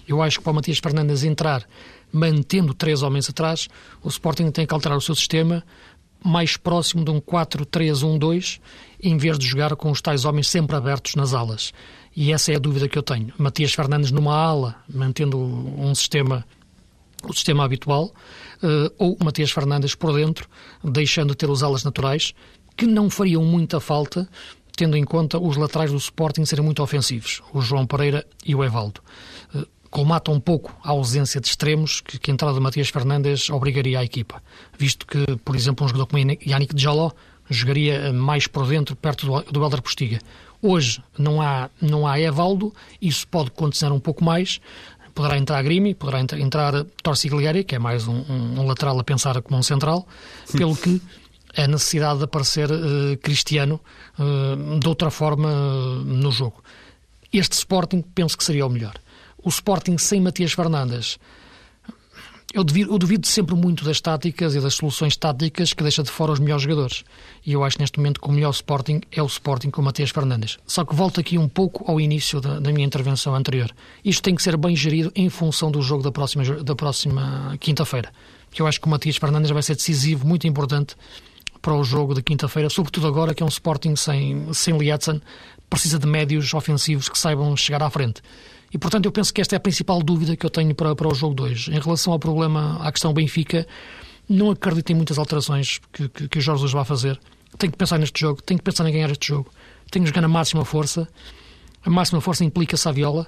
Eu 0.09 0.23
acho 0.23 0.39
que 0.39 0.45
para 0.45 0.53
o 0.53 0.55
Matias 0.55 0.79
Fernandes 0.79 1.23
entrar 1.23 1.67
mantendo 2.13 2.75
três 2.75 3.03
homens 3.03 3.29
atrás, 3.29 3.69
o 4.03 4.09
Sporting 4.09 4.51
tem 4.51 4.67
que 4.67 4.75
alterar 4.75 4.97
o 4.97 5.01
seu 5.01 5.15
sistema 5.15 5.63
mais 6.25 6.57
próximo 6.57 7.05
de 7.05 7.11
um 7.11 7.21
4-3-1-2, 7.21 8.61
em 9.03 9.17
vez 9.17 9.39
de 9.39 9.47
jogar 9.47 9.77
com 9.77 9.91
os 9.91 10.01
tais 10.01 10.25
homens 10.25 10.49
sempre 10.49 10.77
abertos 10.77 11.15
nas 11.15 11.33
alas. 11.33 11.73
E 12.15 12.33
essa 12.33 12.53
é 12.53 12.57
a 12.57 12.59
dúvida 12.59 12.89
que 12.89 12.99
eu 12.99 13.03
tenho. 13.03 13.33
Matias 13.39 13.73
Fernandes 13.73 14.11
numa 14.11 14.35
ala, 14.35 14.77
mantendo 14.89 15.39
um 15.39 15.95
sistema 15.95 16.45
o 17.23 17.33
sistema 17.35 17.65
habitual, 17.65 18.13
ou 18.99 19.17
Matias 19.23 19.51
Fernandes 19.51 19.95
por 19.95 20.15
dentro, 20.15 20.49
deixando 20.83 21.31
de 21.31 21.37
ter 21.37 21.49
os 21.49 21.63
alas 21.63 21.85
naturais, 21.85 22.35
que 22.77 22.87
não 22.87 23.11
fariam 23.11 23.45
muita 23.45 23.81
falta, 23.81 24.29
tendo 24.77 24.97
em 24.97 25.05
conta 25.05 25.39
os 25.39 25.57
laterais 25.57 25.91
do 25.91 25.99
Sporting 25.99 26.45
serem 26.45 26.65
muito 26.65 26.83
ofensivos, 26.83 27.43
o 27.53 27.61
João 27.61 27.87
Pereira 27.87 28.27
e 28.45 28.55
o 28.55 28.65
Evaldo. 28.65 29.01
Uh, 29.55 29.67
colmata 29.91 30.31
um 30.31 30.41
pouco 30.41 30.75
a 30.83 30.91
ausência 30.91 31.41
de 31.41 31.49
extremos 31.49 32.01
que, 32.01 32.19
que 32.19 32.31
a 32.31 32.35
entrada 32.35 32.55
de 32.55 32.61
Matias 32.61 32.89
Fernandes 32.89 33.51
obrigaria 33.51 33.99
à 33.99 34.05
equipa, 34.05 34.43
visto 34.79 35.07
que, 35.07 35.37
por 35.45 35.57
exemplo, 35.57 35.85
um 35.85 35.89
jogador 35.89 36.07
como 36.07 36.21
Yannick 36.21 36.81
Jaló 36.81 37.11
jogaria 37.51 38.13
mais 38.13 38.47
por 38.47 38.67
dentro, 38.67 38.95
perto 38.95 39.27
do, 39.27 39.53
do 39.53 39.63
Helder 39.63 39.83
Postiga. 39.83 40.21
Hoje 40.63 41.03
não 41.19 41.43
há, 41.43 41.69
não 41.81 42.07
há 42.07 42.21
Evaldo, 42.21 42.73
isso 43.01 43.27
pode 43.27 43.51
condicionar 43.51 43.97
um 43.97 44.01
pouco 44.01 44.23
mais. 44.23 44.61
Poderá 45.15 45.37
entrar 45.37 45.63
Grimi, 45.63 45.95
poderá 45.95 46.21
entrar, 46.21 46.41
entrar 46.41 46.85
Torci 47.03 47.29
Gligari, 47.29 47.65
que 47.65 47.75
é 47.75 47.79
mais 47.79 48.07
um, 48.07 48.25
um, 48.29 48.61
um, 48.61 48.67
lateral 48.67 48.99
a 48.99 49.05
pensar 49.05 49.41
como 49.43 49.59
um 49.59 49.63
central, 49.63 50.07
pelo 50.57 50.77
que 50.77 51.01
a 51.57 51.67
necessidade 51.67 52.19
de 52.19 52.25
aparecer 52.25 52.71
uh, 52.71 53.17
Cristiano 53.23 53.81
uh, 54.19 54.79
de 54.79 54.89
outra 54.89 55.11
forma 55.11 55.49
uh, 55.49 56.05
no 56.05 56.31
jogo. 56.31 56.63
Este 57.33 57.55
Sporting 57.57 58.03
penso 58.03 58.37
que 58.37 58.45
seria 58.45 58.67
o 58.67 58.71
melhor. 58.71 58.95
O 59.43 59.49
Sporting 59.49 59.99
sem 59.99 60.21
Matias 60.21 60.53
Fernandes 60.53 61.19
eu 62.53 62.65
duvido, 62.65 62.93
eu 62.93 63.21
sempre 63.23 63.55
muito 63.55 63.85
das 63.85 64.01
táticas 64.01 64.57
e 64.57 64.61
das 64.61 64.75
soluções 64.75 65.17
táticas 65.17 65.73
que 65.73 65.83
deixa 65.83 66.03
de 66.03 66.11
fora 66.11 66.33
os 66.33 66.41
melhores 66.41 66.65
jogadores. 66.65 67.05
E 67.47 67.53
eu 67.53 67.63
acho 67.63 67.79
neste 67.79 67.99
momento 67.99 68.21
que 68.21 68.29
o 68.29 68.33
melhor 68.33 68.51
Sporting 68.51 69.01
é 69.13 69.23
o 69.23 69.27
Sporting 69.27 69.71
com 69.71 69.81
o 69.81 69.85
Matias 69.85 70.11
Fernandes. 70.11 70.59
Só 70.67 70.85
que 70.85 70.95
volto 70.95 71.21
aqui 71.21 71.39
um 71.39 71.49
pouco 71.49 71.89
ao 71.89 72.01
início 72.01 72.41
da, 72.41 72.59
da 72.59 72.73
minha 72.73 72.85
intervenção 72.85 73.35
anterior. 73.37 73.71
Isto 74.05 74.23
tem 74.23 74.35
que 74.35 74.43
ser 74.43 74.57
bem 74.57 74.75
gerido 74.75 75.13
em 75.15 75.31
função 75.31 75.71
do 75.71 75.81
jogo 75.81 76.03
da 76.03 76.11
próxima, 76.11 76.45
da 76.63 76.75
próxima 76.75 77.57
quinta-feira. 77.61 78.13
Porque 78.49 78.61
eu 78.61 78.67
acho 78.67 78.81
que 78.81 78.87
o 78.87 78.91
Matias 78.91 79.17
Fernandes 79.17 79.51
vai 79.51 79.63
ser 79.63 79.77
decisivo, 79.77 80.27
muito 80.27 80.47
importante 80.49 80.97
para 81.63 81.75
o 81.75 81.85
jogo 81.85 82.15
de 82.15 82.23
quinta-feira, 82.23 82.69
sobretudo 82.71 83.07
agora 83.07 83.35
que 83.35 83.43
é 83.43 83.47
um 83.47 83.51
Sporting 83.51 83.95
sem, 83.95 84.53
sem 84.53 84.77
Lietzen, 84.77 85.21
precisa 85.69 85.99
de 85.99 86.07
médios 86.07 86.53
ofensivos 86.53 87.09
que 87.09 87.19
saibam 87.19 87.57
chegar 87.57 87.83
à 87.83 87.91
frente. 87.91 88.23
E, 88.73 88.79
portanto, 88.79 89.07
eu 89.07 89.13
penso 89.13 89.33
que 89.35 89.41
esta 89.41 89.57
é 89.57 89.59
a 89.59 89.61
principal 89.61 90.03
dúvida 90.03 90.37
que 90.37 90.47
eu 90.47 90.51
tenho 90.51 90.75
para, 90.75 90.95
para 90.95 91.09
o 91.09 91.15
jogo 91.15 91.35
2. 91.35 91.69
Em 91.69 91.81
relação 91.81 92.13
ao 92.13 92.19
problema, 92.19 92.79
à 92.81 92.93
questão 92.93 93.13
Benfica, 93.13 93.67
não 94.29 94.51
acredito 94.51 94.91
em 94.91 94.95
muitas 94.95 95.19
alterações 95.19 95.81
que, 95.93 96.09
que, 96.09 96.29
que 96.29 96.39
o 96.39 96.41
Jorge 96.41 96.61
Jesus 96.61 96.73
vai 96.73 96.85
fazer. 96.85 97.19
Tenho 97.59 97.73
que 97.73 97.79
pensar 97.79 97.99
neste 97.99 98.21
jogo, 98.21 98.41
tenho 98.43 98.59
que 98.59 98.65
pensar 98.65 98.89
em 98.89 98.93
ganhar 98.93 99.11
este 99.11 99.29
jogo. 99.29 99.51
Tenho 99.91 100.05
que 100.05 100.11
jogar 100.11 100.21
na 100.21 100.29
máxima 100.29 100.65
força. 100.65 101.09
A 101.85 101.91
máxima 101.91 102.21
força 102.21 102.45
implica 102.45 102.77
Saviola 102.77 103.27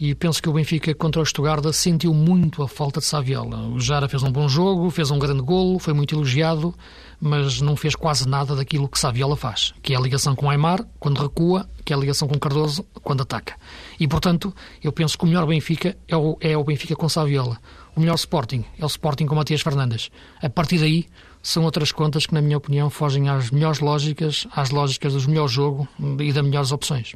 e 0.00 0.14
penso 0.14 0.42
que 0.42 0.48
o 0.48 0.52
Benfica 0.54 0.94
contra 0.94 1.20
o 1.20 1.22
Estugarda 1.22 1.74
sentiu 1.74 2.14
muito 2.14 2.62
a 2.62 2.68
falta 2.68 3.00
de 3.00 3.06
Saviola. 3.06 3.68
O 3.68 3.78
Jara 3.78 4.08
fez 4.08 4.22
um 4.22 4.32
bom 4.32 4.48
jogo, 4.48 4.88
fez 4.88 5.10
um 5.10 5.18
grande 5.18 5.42
golo, 5.42 5.78
foi 5.78 5.92
muito 5.92 6.14
elogiado, 6.14 6.74
mas 7.20 7.60
não 7.60 7.76
fez 7.76 7.94
quase 7.94 8.26
nada 8.26 8.56
daquilo 8.56 8.88
que 8.88 8.98
Saviola 8.98 9.36
faz, 9.36 9.74
que 9.82 9.92
é 9.92 9.96
a 9.98 10.00
ligação 10.00 10.34
com 10.34 10.48
Aymar 10.48 10.86
quando 10.98 11.20
recua, 11.20 11.68
que 11.84 11.92
é 11.92 11.96
a 11.96 11.98
ligação 11.98 12.26
com 12.26 12.38
Cardoso 12.38 12.82
quando 13.02 13.24
ataca. 13.24 13.56
E, 13.98 14.08
portanto, 14.08 14.54
eu 14.82 14.90
penso 14.90 15.18
que 15.18 15.24
o 15.24 15.26
melhor 15.26 15.46
Benfica 15.46 15.94
é 16.08 16.16
o, 16.16 16.38
é 16.40 16.56
o 16.56 16.64
Benfica 16.64 16.96
com 16.96 17.06
Saviola. 17.06 17.58
O 17.94 18.00
melhor 18.00 18.14
Sporting 18.14 18.64
é 18.78 18.84
o 18.84 18.86
Sporting 18.86 19.26
com 19.26 19.34
Matias 19.34 19.60
Fernandes. 19.60 20.10
A 20.40 20.48
partir 20.48 20.78
daí, 20.78 21.08
são 21.42 21.62
outras 21.64 21.92
contas 21.92 22.24
que, 22.24 22.32
na 22.32 22.40
minha 22.40 22.56
opinião, 22.56 22.88
fogem 22.88 23.28
às 23.28 23.50
melhores 23.50 23.80
lógicas, 23.80 24.46
às 24.50 24.70
lógicas 24.70 25.12
dos 25.12 25.26
melhores 25.26 25.52
jogo 25.52 25.86
e 26.18 26.32
das 26.32 26.42
melhores 26.42 26.72
opções. 26.72 27.14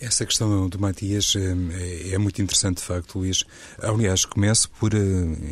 Essa 0.00 0.26
questão 0.26 0.68
do 0.68 0.78
Matias 0.78 1.34
é, 1.36 2.14
é 2.14 2.18
muito 2.18 2.40
interessante, 2.42 2.78
de 2.78 2.84
facto, 2.84 3.18
Luís. 3.18 3.44
Aliás, 3.78 4.24
começo 4.24 4.68
por, 4.78 4.94
eh, 4.94 4.98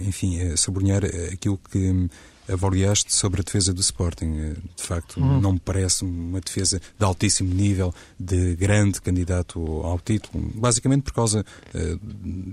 enfim, 0.07 0.57
sublinhar 0.57 1.03
aquilo 1.33 1.59
que 1.71 2.09
avaliaste 2.49 3.13
sobre 3.13 3.41
a 3.41 3.45
defesa 3.45 3.73
do 3.73 3.81
Sporting. 3.81 4.55
De 4.77 4.83
facto, 4.83 5.19
uhum. 5.19 5.41
não 5.41 5.53
me 5.55 5.61
parece 5.61 6.05
uma 6.05 6.41
defesa 6.41 6.81
de 6.99 7.05
altíssimo 7.05 7.53
nível, 7.55 7.93
de 8.19 8.55
grande 8.57 9.01
candidato 9.01 9.61
ao 9.83 9.99
título, 9.99 10.51
basicamente 10.55 11.03
por 11.03 11.13
causa 11.13 11.45
uh, 11.75 12.01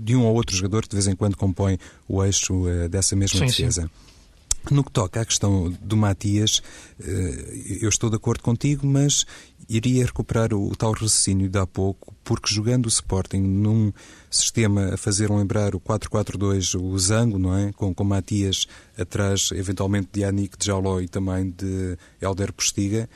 de 0.02 0.16
um 0.16 0.24
ou 0.24 0.34
outro 0.34 0.56
jogador 0.56 0.82
que 0.82 0.90
de 0.90 0.96
vez 0.96 1.06
em 1.06 1.16
quando 1.16 1.36
compõe 1.36 1.78
o 2.08 2.24
eixo 2.24 2.54
uh, 2.54 2.88
dessa 2.88 3.14
mesma 3.14 3.40
sim, 3.40 3.46
defesa. 3.46 3.82
Sim. 3.82 4.12
No 4.70 4.84
que 4.84 4.92
toca 4.92 5.20
à 5.20 5.24
questão 5.24 5.70
do 5.80 5.96
Matias, 5.96 6.62
eh, 7.00 7.78
eu 7.80 7.88
estou 7.88 8.08
de 8.08 8.14
acordo 8.14 8.44
contigo, 8.44 8.86
mas 8.86 9.26
iria 9.76 10.04
recuperar 10.04 10.52
o 10.52 10.74
tal 10.76 10.92
raciocínio 10.92 11.48
de 11.48 11.58
há 11.58 11.66
pouco, 11.66 12.14
porque 12.22 12.54
jogando 12.54 12.86
o 12.86 12.88
Sporting 12.88 13.40
num 13.40 13.92
sistema 14.30 14.94
a 14.94 14.96
fazer 14.96 15.30
lembrar 15.30 15.74
o 15.74 15.80
4-4-2, 15.80 16.78
o 16.78 16.98
Zango, 16.98 17.38
não 17.38 17.56
é? 17.56 17.72
Com, 17.72 17.94
com 17.94 18.04
Matias 18.04 18.66
atrás, 18.98 19.50
eventualmente 19.52 20.08
de 20.12 20.20
Yannick 20.20 20.58
de 20.58 20.66
Jaló 20.66 21.00
e 21.00 21.08
também 21.08 21.50
de 21.50 21.96
Helder 22.20 22.52
Postiga, 22.52 23.08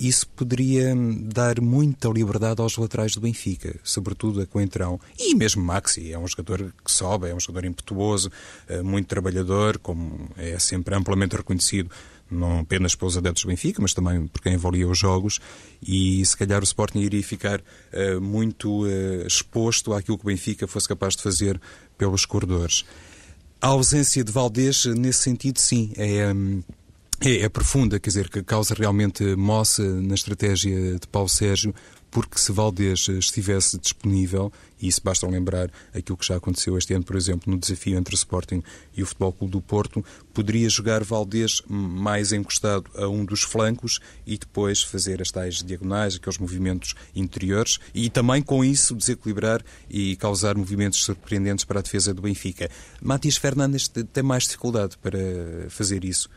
isso 0.00 0.26
poderia 0.28 0.94
dar 1.24 1.60
muita 1.60 2.08
liberdade 2.08 2.62
aos 2.62 2.78
laterais 2.78 3.14
do 3.14 3.20
Benfica, 3.20 3.78
sobretudo 3.84 4.40
a 4.40 4.46
Coentrão. 4.46 4.98
E 5.18 5.34
mesmo 5.34 5.62
Maxi, 5.62 6.10
é 6.10 6.18
um 6.18 6.26
jogador 6.26 6.72
que 6.82 6.90
sobe, 6.90 7.28
é 7.28 7.34
um 7.34 7.40
jogador 7.40 7.66
impetuoso, 7.66 8.32
eh, 8.66 8.80
muito 8.80 9.06
trabalhador, 9.08 9.76
como 9.76 10.30
é 10.38 10.58
sempre 10.58 10.94
amplamente 10.94 11.36
reconhecido 11.36 11.90
não 12.30 12.60
apenas 12.60 12.94
pelos 12.94 13.16
adeptos 13.16 13.42
do 13.42 13.48
Benfica, 13.48 13.82
mas 13.82 13.94
também 13.94 14.26
por 14.26 14.40
quem 14.40 14.54
avalia 14.54 14.88
os 14.88 14.98
jogos, 14.98 15.40
e 15.82 16.24
se 16.24 16.36
calhar 16.36 16.60
o 16.60 16.64
Sporting 16.64 17.00
iria 17.00 17.22
ficar 17.22 17.60
uh, 17.60 18.20
muito 18.20 18.84
uh, 18.84 19.26
exposto 19.26 19.92
àquilo 19.92 20.18
que 20.18 20.24
o 20.24 20.28
Benfica 20.28 20.66
fosse 20.66 20.88
capaz 20.88 21.16
de 21.16 21.22
fazer 21.22 21.60
pelos 21.98 22.24
corredores. 22.24 22.84
A 23.60 23.68
ausência 23.68 24.24
de 24.24 24.32
Valdez, 24.32 24.86
nesse 24.86 25.22
sentido, 25.22 25.58
sim, 25.58 25.92
é. 25.96 26.32
Um, 26.32 26.62
é, 27.22 27.42
é, 27.42 27.48
profunda, 27.50 28.00
quer 28.00 28.08
dizer, 28.08 28.30
que 28.30 28.42
causa 28.42 28.74
realmente 28.74 29.22
moça 29.36 29.82
na 30.00 30.14
estratégia 30.14 30.98
de 30.98 31.06
Paulo 31.06 31.28
Sérgio, 31.28 31.74
porque 32.10 32.38
se 32.38 32.52
Valdez 32.52 33.08
estivesse 33.08 33.78
disponível, 33.78 34.52
e 34.80 34.88
isso 34.88 35.00
basta 35.04 35.26
lembrar 35.26 35.70
aquilo 35.94 36.16
que 36.16 36.26
já 36.26 36.36
aconteceu 36.36 36.76
este 36.76 36.94
ano, 36.94 37.04
por 37.04 37.16
exemplo, 37.16 37.52
no 37.52 37.58
desafio 37.58 37.98
entre 37.98 38.14
o 38.14 38.16
Sporting 38.16 38.62
e 38.96 39.02
o 39.02 39.06
Futebol 39.06 39.32
Clube 39.32 39.52
do 39.52 39.60
Porto, 39.60 40.04
poderia 40.32 40.68
jogar 40.68 41.04
Valdez 41.04 41.62
mais 41.68 42.32
encostado 42.32 42.90
a 42.96 43.06
um 43.06 43.24
dos 43.24 43.42
flancos 43.42 44.00
e 44.26 44.38
depois 44.38 44.82
fazer 44.82 45.20
as 45.20 45.30
tais 45.30 45.62
diagonais, 45.62 46.16
aqueles 46.16 46.38
movimentos 46.38 46.94
interiores, 47.14 47.78
e 47.94 48.08
também 48.08 48.42
com 48.42 48.64
isso 48.64 48.94
desequilibrar 48.94 49.62
e 49.88 50.16
causar 50.16 50.56
movimentos 50.56 51.04
surpreendentes 51.04 51.64
para 51.64 51.80
a 51.80 51.82
defesa 51.82 52.14
do 52.14 52.22
Benfica. 52.22 52.70
Matias 53.02 53.36
Fernandes 53.36 53.88
tem 53.88 54.22
mais 54.22 54.44
dificuldade 54.44 54.96
para 54.98 55.18
fazer 55.68 56.04
isso. 56.04 56.28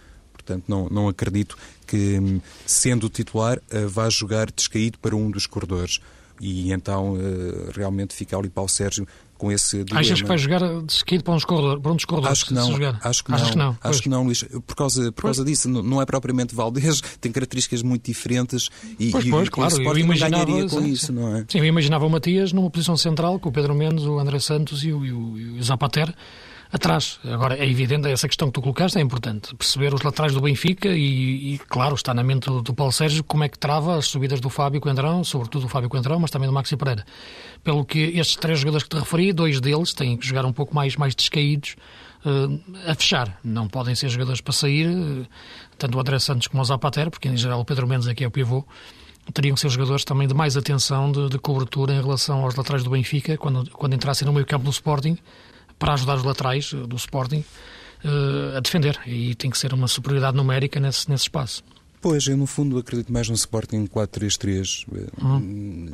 Portanto, 0.46 0.66
não, 0.68 0.88
não 0.90 1.08
acredito 1.08 1.58
que, 1.88 2.20
hum, 2.20 2.42
sendo 2.66 3.08
o 3.08 3.10
titular, 3.10 3.58
uh, 3.58 3.88
vá 3.88 4.10
jogar 4.10 4.52
descaído 4.52 5.00
para 5.00 5.16
um 5.16 5.32
dos 5.32 5.48
corredores. 5.48 6.00
E 6.42 6.74
então, 6.74 7.14
uh, 7.14 7.72
realmente, 7.74 8.14
fica 8.14 8.38
ali 8.38 8.50
para 8.50 8.64
o 8.64 8.68
Sérgio 8.68 9.08
com 9.38 9.52
esse 9.52 9.84
dilema. 9.84 10.00
Achas 10.00 10.22
que 10.22 10.28
vai 10.28 10.38
jogar 10.38 10.60
descaído 10.84 11.24
para, 11.24 11.34
uns 11.34 11.44
corredor, 11.44 11.80
para 11.80 11.92
um 11.92 11.96
dos 11.96 12.06
corredores? 12.06 12.40
Acho 12.40 12.46
que 12.46 12.54
não. 12.54 12.62
Acho 13.02 13.24
que 13.24 13.32
não. 13.32 13.50
que 13.50 13.58
não. 13.58 13.78
Acho 13.84 14.02
que 14.04 14.10
não, 14.10 14.24
Luís. 14.24 14.44
Por 14.66 14.76
causa, 14.76 15.12
por 15.12 15.24
causa 15.24 15.44
disso, 15.44 15.68
não 15.70 16.02
é 16.02 16.06
propriamente 16.06 16.56
Valdez, 16.56 17.02
tem 17.20 17.32
características 17.32 17.82
muito 17.84 18.06
diferentes 18.06 18.70
e, 18.98 19.12
pois, 19.12 19.30
pois, 19.30 19.48
e 19.48 19.52
claro, 19.52 19.82
eu 19.82 19.98
imaginava, 19.98 20.46
ganharia 20.46 20.70
com 20.70 20.82
sim, 20.82 20.92
isso, 20.92 21.12
não 21.12 21.36
é? 21.36 21.46
Sim, 21.48 21.60
eu 21.60 21.66
imaginava 21.66 22.06
o 22.06 22.10
Matias 22.10 22.54
numa 22.54 22.70
posição 22.70 22.96
central 22.96 23.40
com 23.40 23.50
o 23.50 23.52
Pedro 23.52 23.76
Mendes, 23.76 24.06
o 24.06 24.18
André 24.18 24.40
Santos 24.40 24.84
e 24.84 24.94
o, 24.94 25.06
e 25.06 25.12
o, 25.12 25.38
e 25.38 25.60
o 25.60 25.64
Zapater 25.64 26.14
atrás. 26.74 27.20
Agora, 27.24 27.56
é 27.56 27.70
evidente, 27.70 28.08
essa 28.10 28.28
questão 28.28 28.48
que 28.48 28.54
tu 28.54 28.62
colocaste 28.62 28.98
é 28.98 29.02
importante. 29.02 29.56
Perceber 29.56 29.94
os 29.94 30.02
laterais 30.02 30.34
do 30.34 30.42
Benfica 30.42 30.90
e, 30.90 31.54
e 31.54 31.58
claro, 31.70 31.94
está 31.94 32.16
na 32.16 32.24
mente 32.24 32.48
do, 32.48 32.64
do, 32.64 32.74
Paulo 32.74 32.92
Sérgio 32.92 33.24
como 33.24 33.44
é 33.44 33.50
que 33.50 33.60
trava 33.60 33.96
as 33.96 34.08
subidas 34.08 34.42
do 34.42 34.50
Fábio 34.50 34.82
Coentrão, 34.82 35.24
sobretudo 35.24 35.62
do 35.62 35.70
Fábio 35.70 35.88
Coentrão, 35.88 36.20
mas 36.20 36.32
também 36.32 36.50
do 36.50 36.54
Maxi 36.54 36.76
Pereira. 36.76 37.06
Pelo 37.64 37.86
que 37.86 38.00
estes 38.18 38.36
três 38.38 38.60
jogadores 38.60 38.84
que 38.84 38.90
te 38.90 39.00
referi, 39.00 39.32
dois 39.32 39.62
deles 39.62 39.94
têm 39.94 40.18
que 40.18 40.26
jogar 40.26 40.46
um 40.46 40.52
pouco 40.52 40.74
mais, 40.74 40.96
mais 40.96 41.14
descaídos 41.14 41.76
uh, 42.26 42.60
a 42.90 42.96
fechar. 42.96 43.40
Não 43.44 43.68
podem 43.68 43.94
ser 43.94 44.10
jogadores 44.10 44.42
para 44.42 44.54
sair, 44.54 44.88
uh, 44.88 45.28
tanto 45.78 45.96
o 45.96 46.02
André 46.02 46.18
Santos 46.18 46.48
como 46.48 46.64
o 46.64 46.66
Zapater, 46.66 47.12
porque 47.12 47.30
em 47.30 47.38
geral 47.38 47.60
o 47.60 47.66
Pedro 47.66 47.88
Mendes 47.88 48.08
aqui 48.08 48.24
é 48.24 48.28
o 48.28 48.32
pivô 48.32 48.66
teriam 49.34 49.56
que 49.56 49.62
ser 49.62 49.70
jogadores 49.70 50.04
também 50.04 50.28
de 50.28 50.34
mais 50.34 50.58
atenção 50.58 51.10
de, 51.10 51.30
de, 51.30 51.40
cobertura 51.40 51.94
em 51.94 52.02
relação 52.02 52.44
aos 52.44 52.56
laterais 52.56 52.84
do 52.84 52.90
Benfica 52.90 53.38
quando, 53.38 53.72
quando 53.72 53.94
entrassem 53.94 54.26
no 54.26 54.34
meio 54.34 54.46
campo 54.46 54.66
do 54.66 54.70
Sporting 54.70 55.18
para 55.84 55.96
ajudar 55.96 56.16
os 56.16 56.24
laterais 56.24 56.72
eh, 56.74 56.88
do 56.88 56.96
Sporting 56.96 57.44
uh, 58.06 58.56
a 58.56 58.62
defender. 58.62 58.98
E 59.06 59.36
tem 59.36 59.52
que 59.52 59.58
ser 59.58 59.74
uma 59.74 59.90
superioridade 59.90 60.38
numérica 60.38 60.80
nesse, 60.80 61.10
nesse 61.10 61.24
espaço. 61.24 61.62
Pois, 62.02 62.26
eu 62.26 62.38
no 62.38 62.46
fundo 62.46 62.78
acredito 62.78 63.12
mais 63.12 63.28
no 63.28 63.36
Sporting 63.36 63.86
4-3-3. 63.88 64.86
Uhum. 65.22 65.92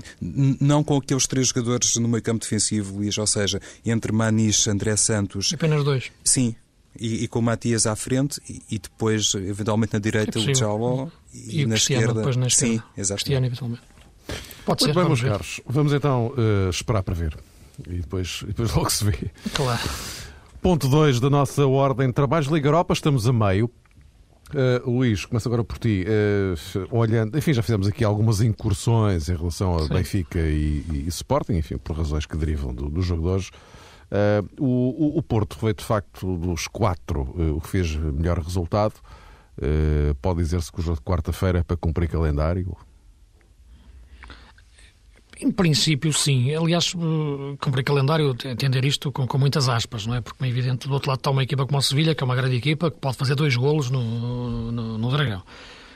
Não 0.61 0.83
com 0.83 0.97
aqueles 0.97 1.25
três 1.25 1.47
jogadores 1.47 1.95
no 1.95 2.07
meio 2.07 2.21
campo 2.21 2.39
defensivo, 2.39 2.97
Luís, 2.97 3.17
ou 3.17 3.25
seja, 3.25 3.59
entre 3.83 4.11
Manis, 4.11 4.67
André 4.67 4.95
Santos. 4.95 5.51
Apenas 5.53 5.83
dois. 5.83 6.11
Sim. 6.23 6.55
E, 6.99 7.23
e 7.23 7.27
com 7.27 7.39
o 7.39 7.41
Matias 7.41 7.87
à 7.87 7.95
frente 7.95 8.39
e, 8.47 8.61
e, 8.69 8.77
depois, 8.77 9.33
eventualmente, 9.33 9.93
na 9.93 9.99
direita 9.99 10.37
é 10.37 10.41
o 10.41 10.55
Jaló 10.55 11.07
e, 11.33 11.61
e 11.61 11.65
na 11.65 11.75
esquerda. 11.75 12.13
depois 12.13 12.35
na 12.35 12.47
esquerda. 12.47 12.75
Sim, 12.75 12.83
exatamente. 12.95 13.23
Cristiano, 13.23 13.45
eventualmente. 13.47 13.81
Pode 14.65 14.83
Muito 14.83 14.93
ser, 14.93 14.93
bem, 14.93 15.05
meus 15.05 15.21
caros. 15.21 15.61
Vamos 15.65 15.93
então 15.93 16.27
uh, 16.27 16.69
esperar 16.69 17.01
para 17.01 17.15
ver. 17.15 17.37
E 17.87 17.99
depois, 17.99 18.43
depois 18.45 18.73
logo 18.73 18.89
se 18.89 19.05
vê. 19.05 19.31
Claro. 19.53 19.81
Ponto 20.61 20.87
2 20.89 21.19
da 21.19 21.29
nossa 21.29 21.65
ordem 21.65 22.07
de 22.07 22.13
trabalhos. 22.13 22.47
Liga 22.47 22.67
Europa, 22.67 22.93
estamos 22.93 23.27
a 23.27 23.33
meio. 23.33 23.71
Uh, 24.49 24.89
Luís, 24.89 25.25
começo 25.25 25.47
agora 25.47 25.63
por 25.63 25.77
ti. 25.77 26.05
Uh, 26.05 26.87
olhando, 26.97 27.37
enfim, 27.37 27.53
já 27.53 27.61
fizemos 27.61 27.87
aqui 27.87 28.03
algumas 28.03 28.41
incursões 28.41 29.29
em 29.29 29.35
relação 29.35 29.75
a 29.75 29.83
Sim. 29.83 29.93
Benfica 29.93 30.39
e, 30.39 30.83
e, 30.91 31.03
e, 31.05 31.07
Sporting, 31.07 31.53
enfim, 31.53 31.77
por 31.77 31.95
razões 31.95 32.25
que 32.25 32.35
derivam 32.35 32.73
do, 32.73 32.89
do 32.89 33.01
jogo 33.01 33.21
de 33.21 33.27
hoje. 33.27 33.51
Uh, 34.11 34.63
o, 34.63 35.17
o, 35.19 35.21
Porto 35.21 35.55
foi 35.55 35.71
de 35.71 35.83
facto 35.83 36.35
dos 36.37 36.67
quatro 36.67 37.21
o 37.55 37.61
que 37.61 37.67
fez 37.67 37.95
melhor 37.95 38.39
resultado. 38.39 38.95
Pode 40.21 40.39
dizer-se 40.39 40.71
que 40.71 40.79
o 40.79 40.81
jogo 40.81 40.97
de 40.97 41.03
quarta-feira 41.03 41.59
é 41.59 41.63
para 41.63 41.77
cumprir 41.77 42.07
calendário? 42.07 42.75
Em 45.41 45.51
princípio, 45.51 46.11
sim. 46.11 46.53
Aliás, 46.53 46.93
eh, 46.93 47.57
cumprir 47.61 47.83
calendário, 47.85 48.35
entender 48.43 48.83
isto 48.83 49.09
com, 49.09 49.25
com, 49.25 49.37
muitas 49.37 49.69
aspas, 49.69 50.05
não 50.05 50.15
é? 50.15 50.21
Porque, 50.21 50.43
é 50.43 50.47
evidente, 50.47 50.85
do 50.85 50.93
outro 50.93 51.09
lado 51.09 51.19
está 51.19 51.31
uma 51.31 51.43
equipa 51.43 51.65
como 51.65 51.77
a 51.77 51.81
Sevilha, 51.81 52.13
que 52.13 52.21
é 52.21 52.25
uma 52.25 52.35
grande 52.35 52.57
equipa, 52.57 52.91
que 52.91 52.97
pode 52.97 53.15
fazer 53.15 53.35
dois 53.35 53.55
golos 53.55 53.89
no, 53.89 54.69
no, 54.71 54.97
no 54.97 55.11
Dragão. 55.11 55.41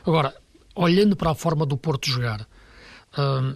Agora, 0.06 0.34
olhando 0.74 1.18
para 1.18 1.32
a 1.32 1.36
forma 1.36 1.66
do 1.66 1.76
Porto 1.76 2.10
jogar, 2.10 2.48
uh, 3.18 3.56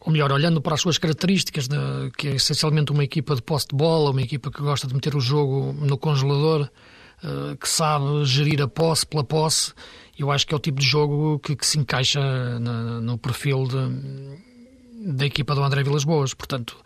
ou 0.00 0.12
melhor, 0.12 0.30
olhando 0.30 0.62
para 0.62 0.74
as 0.74 0.80
suas 0.80 0.98
características, 0.98 1.66
de, 1.66 1.76
que 2.16 2.28
é 2.28 2.34
essencialmente 2.36 2.92
uma 2.92 3.02
equipa 3.02 3.34
de 3.34 3.42
posse 3.42 3.66
de 3.68 3.74
bola, 3.74 4.10
uma 4.10 4.22
equipa 4.22 4.52
que 4.52 4.62
gosta 4.62 4.86
de 4.86 4.94
meter 4.94 5.16
o 5.16 5.20
jogo 5.20 5.72
no 5.72 5.98
congelador, 5.98 6.68
uh, 7.24 7.56
que 7.56 7.68
sabe 7.68 8.24
gerir 8.24 8.62
a 8.62 8.68
posse 8.68 9.04
pela 9.04 9.24
posse, 9.24 9.72
eu 10.16 10.30
acho 10.30 10.46
que 10.46 10.54
é 10.54 10.56
o 10.56 10.60
tipo 10.60 10.78
de 10.78 10.86
jogo 10.86 11.40
que, 11.40 11.56
que 11.56 11.66
se 11.66 11.76
encaixa 11.76 12.20
na, 12.60 13.00
no 13.00 13.18
perfil 13.18 13.66
de 13.66 14.51
da 15.04 15.26
equipa 15.26 15.54
do 15.54 15.62
André 15.62 15.82
Vilas 15.82 16.04
Boas. 16.04 16.34
Portanto, 16.34 16.76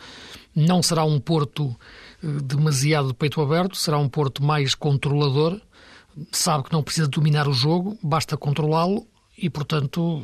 não 0.54 0.82
será 0.82 1.04
um 1.04 1.20
Porto 1.20 1.74
eh, 2.22 2.26
demasiado 2.42 3.08
de 3.08 3.14
peito 3.14 3.40
aberto, 3.40 3.76
será 3.76 3.98
um 3.98 4.08
Porto 4.08 4.42
mais 4.42 4.74
controlador, 4.74 5.60
sabe 6.32 6.64
que 6.64 6.72
não 6.72 6.82
precisa 6.82 7.06
dominar 7.06 7.46
o 7.46 7.52
jogo, 7.52 7.98
basta 8.02 8.36
controlá-lo 8.36 9.06
e, 9.36 9.50
portanto, 9.50 10.22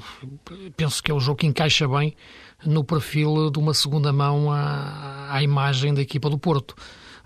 penso 0.77 1.03
que 1.03 1.11
é 1.11 1.15
um 1.15 1.21
jogo 1.21 1.41
que 1.41 1.47
encaixa 1.47 1.87
bem 1.87 2.17
no 2.65 2.83
perfil 2.83 3.51
de 3.51 3.59
uma 3.59 3.75
segunda 3.75 4.13
mão 4.13 4.51
à, 4.51 5.35
à 5.35 5.43
imagem 5.43 5.93
da 5.93 6.01
equipa 6.01 6.31
do 6.31 6.39
Porto. 6.39 6.75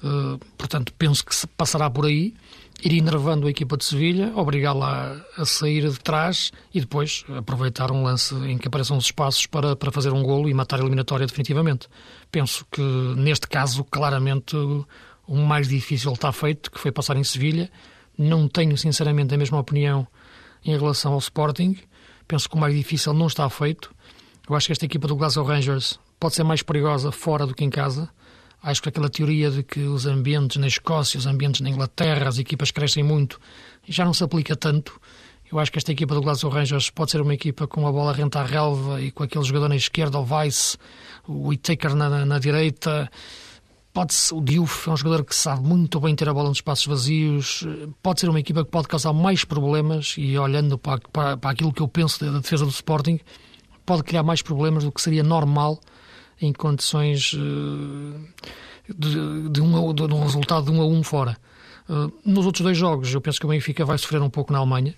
Uh, 0.02 0.38
portanto, 0.58 0.92
penso 0.94 1.24
que 1.24 1.34
se 1.34 1.46
passará 1.46 1.88
por 1.88 2.06
aí 2.06 2.34
ir 2.82 2.92
enervando 2.92 3.46
a 3.46 3.50
equipa 3.50 3.76
de 3.76 3.84
Sevilha, 3.84 4.32
obrigá-la 4.34 5.16
a 5.36 5.44
sair 5.44 5.88
de 5.88 5.98
trás 5.98 6.52
e 6.74 6.80
depois 6.80 7.24
aproveitar 7.36 7.90
um 7.90 8.02
lance 8.02 8.34
em 8.34 8.58
que 8.58 8.68
apareçam 8.68 8.96
os 8.96 9.06
espaços 9.06 9.46
para, 9.46 9.74
para 9.74 9.90
fazer 9.90 10.12
um 10.12 10.22
golo 10.22 10.48
e 10.48 10.54
matar 10.54 10.78
a 10.78 10.82
eliminatória 10.82 11.26
definitivamente. 11.26 11.88
Penso 12.30 12.66
que 12.70 12.82
neste 13.16 13.48
caso, 13.48 13.82
claramente, 13.84 14.54
o 15.26 15.36
mais 15.36 15.68
difícil 15.68 16.12
está 16.12 16.30
feito, 16.32 16.70
que 16.70 16.78
foi 16.78 16.92
passar 16.92 17.16
em 17.16 17.24
Sevilha. 17.24 17.70
Não 18.16 18.46
tenho, 18.48 18.76
sinceramente, 18.76 19.34
a 19.34 19.38
mesma 19.38 19.58
opinião 19.58 20.06
em 20.64 20.76
relação 20.76 21.12
ao 21.12 21.18
Sporting. 21.18 21.76
Penso 22.28 22.48
que 22.48 22.56
o 22.56 22.58
mais 22.58 22.74
difícil 22.74 23.12
não 23.14 23.26
está 23.26 23.48
feito. 23.48 23.94
Eu 24.48 24.54
acho 24.54 24.66
que 24.66 24.72
esta 24.72 24.84
equipa 24.84 25.08
do 25.08 25.16
Glasgow 25.16 25.44
Rangers 25.44 25.98
pode 26.20 26.34
ser 26.34 26.44
mais 26.44 26.62
perigosa 26.62 27.10
fora 27.10 27.46
do 27.46 27.54
que 27.54 27.64
em 27.64 27.70
casa. 27.70 28.08
Acho 28.66 28.82
que 28.82 28.88
aquela 28.88 29.08
teoria 29.08 29.48
de 29.48 29.62
que 29.62 29.78
os 29.78 30.06
ambientes 30.06 30.56
na 30.56 30.66
Escócia, 30.66 31.16
os 31.18 31.24
ambientes 31.24 31.60
na 31.60 31.70
Inglaterra, 31.70 32.28
as 32.28 32.36
equipas 32.36 32.72
crescem 32.72 33.04
muito, 33.04 33.40
já 33.86 34.04
não 34.04 34.12
se 34.12 34.24
aplica 34.24 34.56
tanto. 34.56 35.00
Eu 35.52 35.60
acho 35.60 35.70
que 35.70 35.78
esta 35.78 35.92
equipa 35.92 36.16
do 36.16 36.20
Glasgow 36.20 36.50
Rangers 36.50 36.90
pode 36.90 37.12
ser 37.12 37.20
uma 37.20 37.32
equipa 37.32 37.68
com 37.68 37.86
a 37.86 37.92
bola 37.92 38.12
renta 38.12 38.40
à 38.40 38.44
relva 38.44 39.00
e 39.00 39.12
com 39.12 39.22
aquele 39.22 39.44
jogador 39.44 39.68
na 39.68 39.76
esquerda, 39.76 40.18
o 40.18 40.26
Weiss, 40.28 40.76
o 41.28 41.46
Whittaker 41.46 41.94
na, 41.94 42.26
na 42.26 42.38
direita. 42.40 43.08
Pode 43.92 44.12
ser, 44.12 44.34
o 44.34 44.40
Diouf 44.40 44.88
é 44.88 44.92
um 44.92 44.96
jogador 44.96 45.24
que 45.24 45.36
sabe 45.36 45.62
muito 45.62 46.00
bem 46.00 46.16
ter 46.16 46.28
a 46.28 46.34
bola 46.34 46.48
nos 46.48 46.58
espaços 46.58 46.86
vazios. 46.86 47.64
Pode 48.02 48.18
ser 48.18 48.28
uma 48.28 48.40
equipa 48.40 48.64
que 48.64 48.70
pode 48.72 48.88
causar 48.88 49.12
mais 49.12 49.44
problemas 49.44 50.16
e 50.18 50.36
olhando 50.36 50.76
para, 50.76 51.00
para, 51.12 51.36
para 51.36 51.50
aquilo 51.50 51.72
que 51.72 51.82
eu 51.82 51.86
penso 51.86 52.18
da 52.24 52.36
defesa 52.36 52.64
do 52.64 52.70
Sporting, 52.72 53.20
pode 53.86 54.02
criar 54.02 54.24
mais 54.24 54.42
problemas 54.42 54.82
do 54.82 54.90
que 54.90 55.00
seria 55.00 55.22
normal 55.22 55.78
em 56.40 56.52
condições 56.52 57.34
eh, 57.34 58.92
de, 58.94 59.48
de, 59.48 59.60
um, 59.60 59.94
de 59.94 60.02
um 60.02 60.22
resultado 60.22 60.66
de 60.66 60.70
um 60.70 60.80
a 60.80 60.86
um 60.86 61.02
fora. 61.02 61.36
Eh, 61.88 62.10
nos 62.24 62.46
outros 62.46 62.62
dois 62.62 62.76
jogos, 62.76 63.12
eu 63.12 63.20
penso 63.20 63.40
que 63.40 63.46
o 63.46 63.48
Benfica 63.48 63.84
vai 63.84 63.98
sofrer 63.98 64.20
um 64.20 64.30
pouco 64.30 64.52
na 64.52 64.58
Alemanha, 64.58 64.94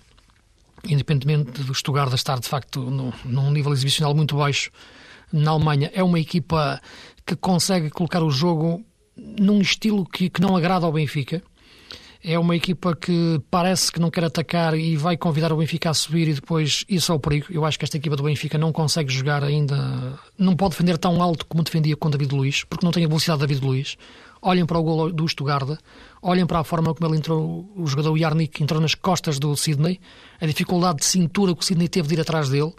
independentemente 0.85 1.63
do 1.63 1.73
Stuttgart 1.73 2.13
estar 2.13 2.39
de 2.39 2.47
facto 2.47 2.81
no, 2.81 3.13
num 3.25 3.51
nível 3.51 3.71
exibicional 3.71 4.13
muito 4.13 4.35
baixo 4.35 4.71
na 5.31 5.51
Alemanha. 5.51 5.91
É 5.93 6.03
uma 6.03 6.19
equipa 6.19 6.81
que 7.25 7.35
consegue 7.35 7.89
colocar 7.89 8.23
o 8.23 8.31
jogo 8.31 8.83
num 9.15 9.61
estilo 9.61 10.05
que, 10.05 10.29
que 10.29 10.41
não 10.41 10.55
agrada 10.55 10.85
ao 10.85 10.91
Benfica 10.91 11.43
é 12.23 12.37
uma 12.37 12.55
equipa 12.55 12.95
que 12.95 13.41
parece 13.49 13.91
que 13.91 13.99
não 13.99 14.11
quer 14.11 14.25
atacar 14.25 14.77
e 14.77 14.97
vai 14.97 15.15
convidar 15.15 15.53
o 15.53 15.57
Benfica 15.57 15.89
a 15.89 15.93
subir 15.93 16.27
e 16.27 16.33
depois 16.33 16.83
isso 16.89 17.11
é 17.11 17.15
o 17.15 17.19
perigo. 17.19 17.47
Eu 17.49 17.63
acho 17.63 17.79
que 17.79 17.85
esta 17.85 17.95
equipa 17.95 18.15
do 18.15 18.23
Benfica 18.23 18.57
não 18.57 18.73
consegue 18.73 19.11
jogar 19.11 19.43
ainda, 19.43 20.19
não 20.37 20.55
pode 20.55 20.71
defender 20.71 20.97
tão 20.97 21.21
alto 21.21 21.45
como 21.45 21.63
defendia 21.63 21.95
com 21.95 22.09
David 22.09 22.35
Luiz, 22.35 22.63
porque 22.65 22.85
não 22.85 22.91
tem 22.91 23.05
a 23.05 23.07
velocidade 23.07 23.39
de 23.39 23.47
David 23.47 23.65
Luiz. 23.65 23.97
Olhem 24.41 24.65
para 24.65 24.77
o 24.77 24.83
gol 24.83 25.11
do 25.11 25.27
Stuttgart, 25.27 25.79
olhem 26.21 26.45
para 26.45 26.59
a 26.59 26.63
forma 26.63 26.93
como 26.93 27.09
ele 27.09 27.17
entrou, 27.17 27.69
o 27.75 27.87
jogador 27.87 28.17
Yarnik 28.17 28.61
entrou 28.61 28.81
nas 28.81 28.95
costas 28.95 29.39
do 29.39 29.55
Sidney, 29.55 29.99
a 30.39 30.45
dificuldade 30.45 30.99
de 30.99 31.05
cintura 31.05 31.53
que 31.53 31.61
o 31.61 31.65
Sidney 31.65 31.87
teve 31.87 32.07
de 32.07 32.15
ir 32.15 32.21
atrás 32.21 32.49
dele, 32.49 32.73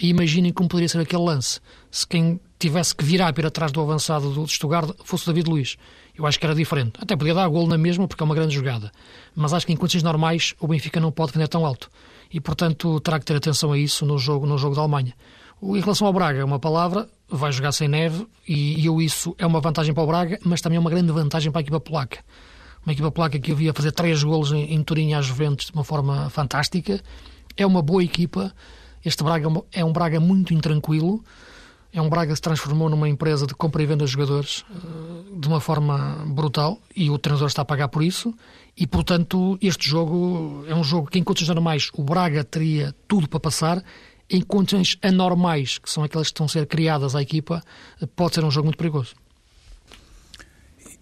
e 0.00 0.08
imaginem 0.08 0.52
como 0.52 0.68
poderia 0.68 0.88
ser 0.88 1.00
aquele 1.00 1.22
lance 1.22 1.58
se 1.90 2.06
quem 2.06 2.38
tivesse 2.58 2.94
que 2.94 3.04
virar 3.04 3.32
para 3.32 3.48
atrás 3.48 3.72
do 3.72 3.80
avançado 3.80 4.30
do 4.30 4.46
Stuttgart 4.46 4.90
fosse 5.04 5.24
o 5.24 5.26
David 5.32 5.48
Luiz 5.48 5.76
eu 6.18 6.26
acho 6.26 6.38
que 6.38 6.46
era 6.46 6.54
diferente. 6.54 6.92
Até 7.00 7.16
podia 7.16 7.34
dar 7.34 7.46
gol 7.48 7.66
na 7.66 7.76
mesma, 7.76 8.08
porque 8.08 8.22
é 8.22 8.24
uma 8.24 8.34
grande 8.34 8.54
jogada. 8.54 8.90
Mas 9.34 9.52
acho 9.52 9.66
que 9.66 9.72
em 9.72 9.76
condições 9.76 10.02
normais 10.02 10.54
o 10.58 10.66
Benfica 10.66 10.98
não 11.00 11.12
pode 11.12 11.28
defender 11.28 11.48
tão 11.48 11.64
alto. 11.64 11.90
E, 12.32 12.40
portanto, 12.40 12.98
terá 13.00 13.18
que 13.18 13.24
ter 13.24 13.36
atenção 13.36 13.72
a 13.72 13.78
isso 13.78 14.04
no 14.06 14.18
jogo, 14.18 14.46
no 14.46 14.58
jogo 14.58 14.74
da 14.74 14.80
Alemanha. 14.80 15.14
Em 15.62 15.80
relação 15.80 16.06
ao 16.06 16.12
Braga, 16.12 16.40
é 16.40 16.44
uma 16.44 16.58
palavra, 16.58 17.08
vai 17.28 17.50
jogar 17.50 17.72
sem 17.72 17.88
neve, 17.88 18.26
e 18.46 18.84
eu 18.84 19.00
isso 19.00 19.34
é 19.38 19.46
uma 19.46 19.60
vantagem 19.60 19.94
para 19.94 20.02
o 20.02 20.06
Braga, 20.06 20.38
mas 20.44 20.60
também 20.60 20.76
é 20.76 20.80
uma 20.80 20.90
grande 20.90 21.10
vantagem 21.12 21.50
para 21.50 21.60
a 21.60 21.62
equipa 21.62 21.80
polaca. 21.80 22.18
Uma 22.84 22.92
equipa 22.92 23.10
polaca 23.10 23.38
que 23.38 23.52
eu 23.52 23.56
via 23.56 23.72
fazer 23.72 23.90
três 23.92 24.22
golos 24.22 24.52
em, 24.52 24.74
em 24.74 24.82
Turim 24.82 25.14
às 25.14 25.24
Juventus 25.24 25.66
de 25.66 25.72
uma 25.72 25.82
forma 25.82 26.30
fantástica. 26.30 27.00
É 27.56 27.66
uma 27.66 27.82
boa 27.82 28.04
equipa. 28.04 28.54
Este 29.04 29.24
Braga 29.24 29.48
é 29.72 29.84
um 29.84 29.92
Braga 29.92 30.20
muito 30.20 30.52
intranquilo 30.52 31.24
é 31.96 32.02
um 32.02 32.10
Braga 32.10 32.30
que 32.30 32.36
se 32.36 32.42
transformou 32.42 32.90
numa 32.90 33.08
empresa 33.08 33.46
de 33.46 33.54
compra 33.54 33.82
e 33.82 33.86
venda 33.86 34.04
de 34.04 34.10
jogadores 34.10 34.66
uh, 34.70 35.40
de 35.40 35.48
uma 35.48 35.60
forma 35.60 36.22
brutal 36.26 36.78
e 36.94 37.08
o 37.08 37.18
treinador 37.18 37.48
está 37.48 37.62
a 37.62 37.64
pagar 37.64 37.88
por 37.88 38.02
isso. 38.02 38.34
E, 38.76 38.86
portanto, 38.86 39.58
este 39.62 39.88
jogo 39.88 40.62
é 40.68 40.74
um 40.74 40.84
jogo 40.84 41.08
que, 41.10 41.18
em 41.18 41.24
condições 41.24 41.54
normais, 41.54 41.90
o 41.94 42.02
Braga 42.02 42.44
teria 42.44 42.94
tudo 43.08 43.26
para 43.26 43.40
passar. 43.40 43.82
Em 44.28 44.42
condições 44.42 44.98
anormais, 45.00 45.78
que 45.78 45.90
são 45.90 46.04
aquelas 46.04 46.26
que 46.26 46.32
estão 46.32 46.44
a 46.44 46.48
ser 46.50 46.66
criadas 46.66 47.16
à 47.16 47.22
equipa, 47.22 47.62
pode 48.14 48.34
ser 48.34 48.44
um 48.44 48.50
jogo 48.50 48.66
muito 48.66 48.76
perigoso. 48.76 49.14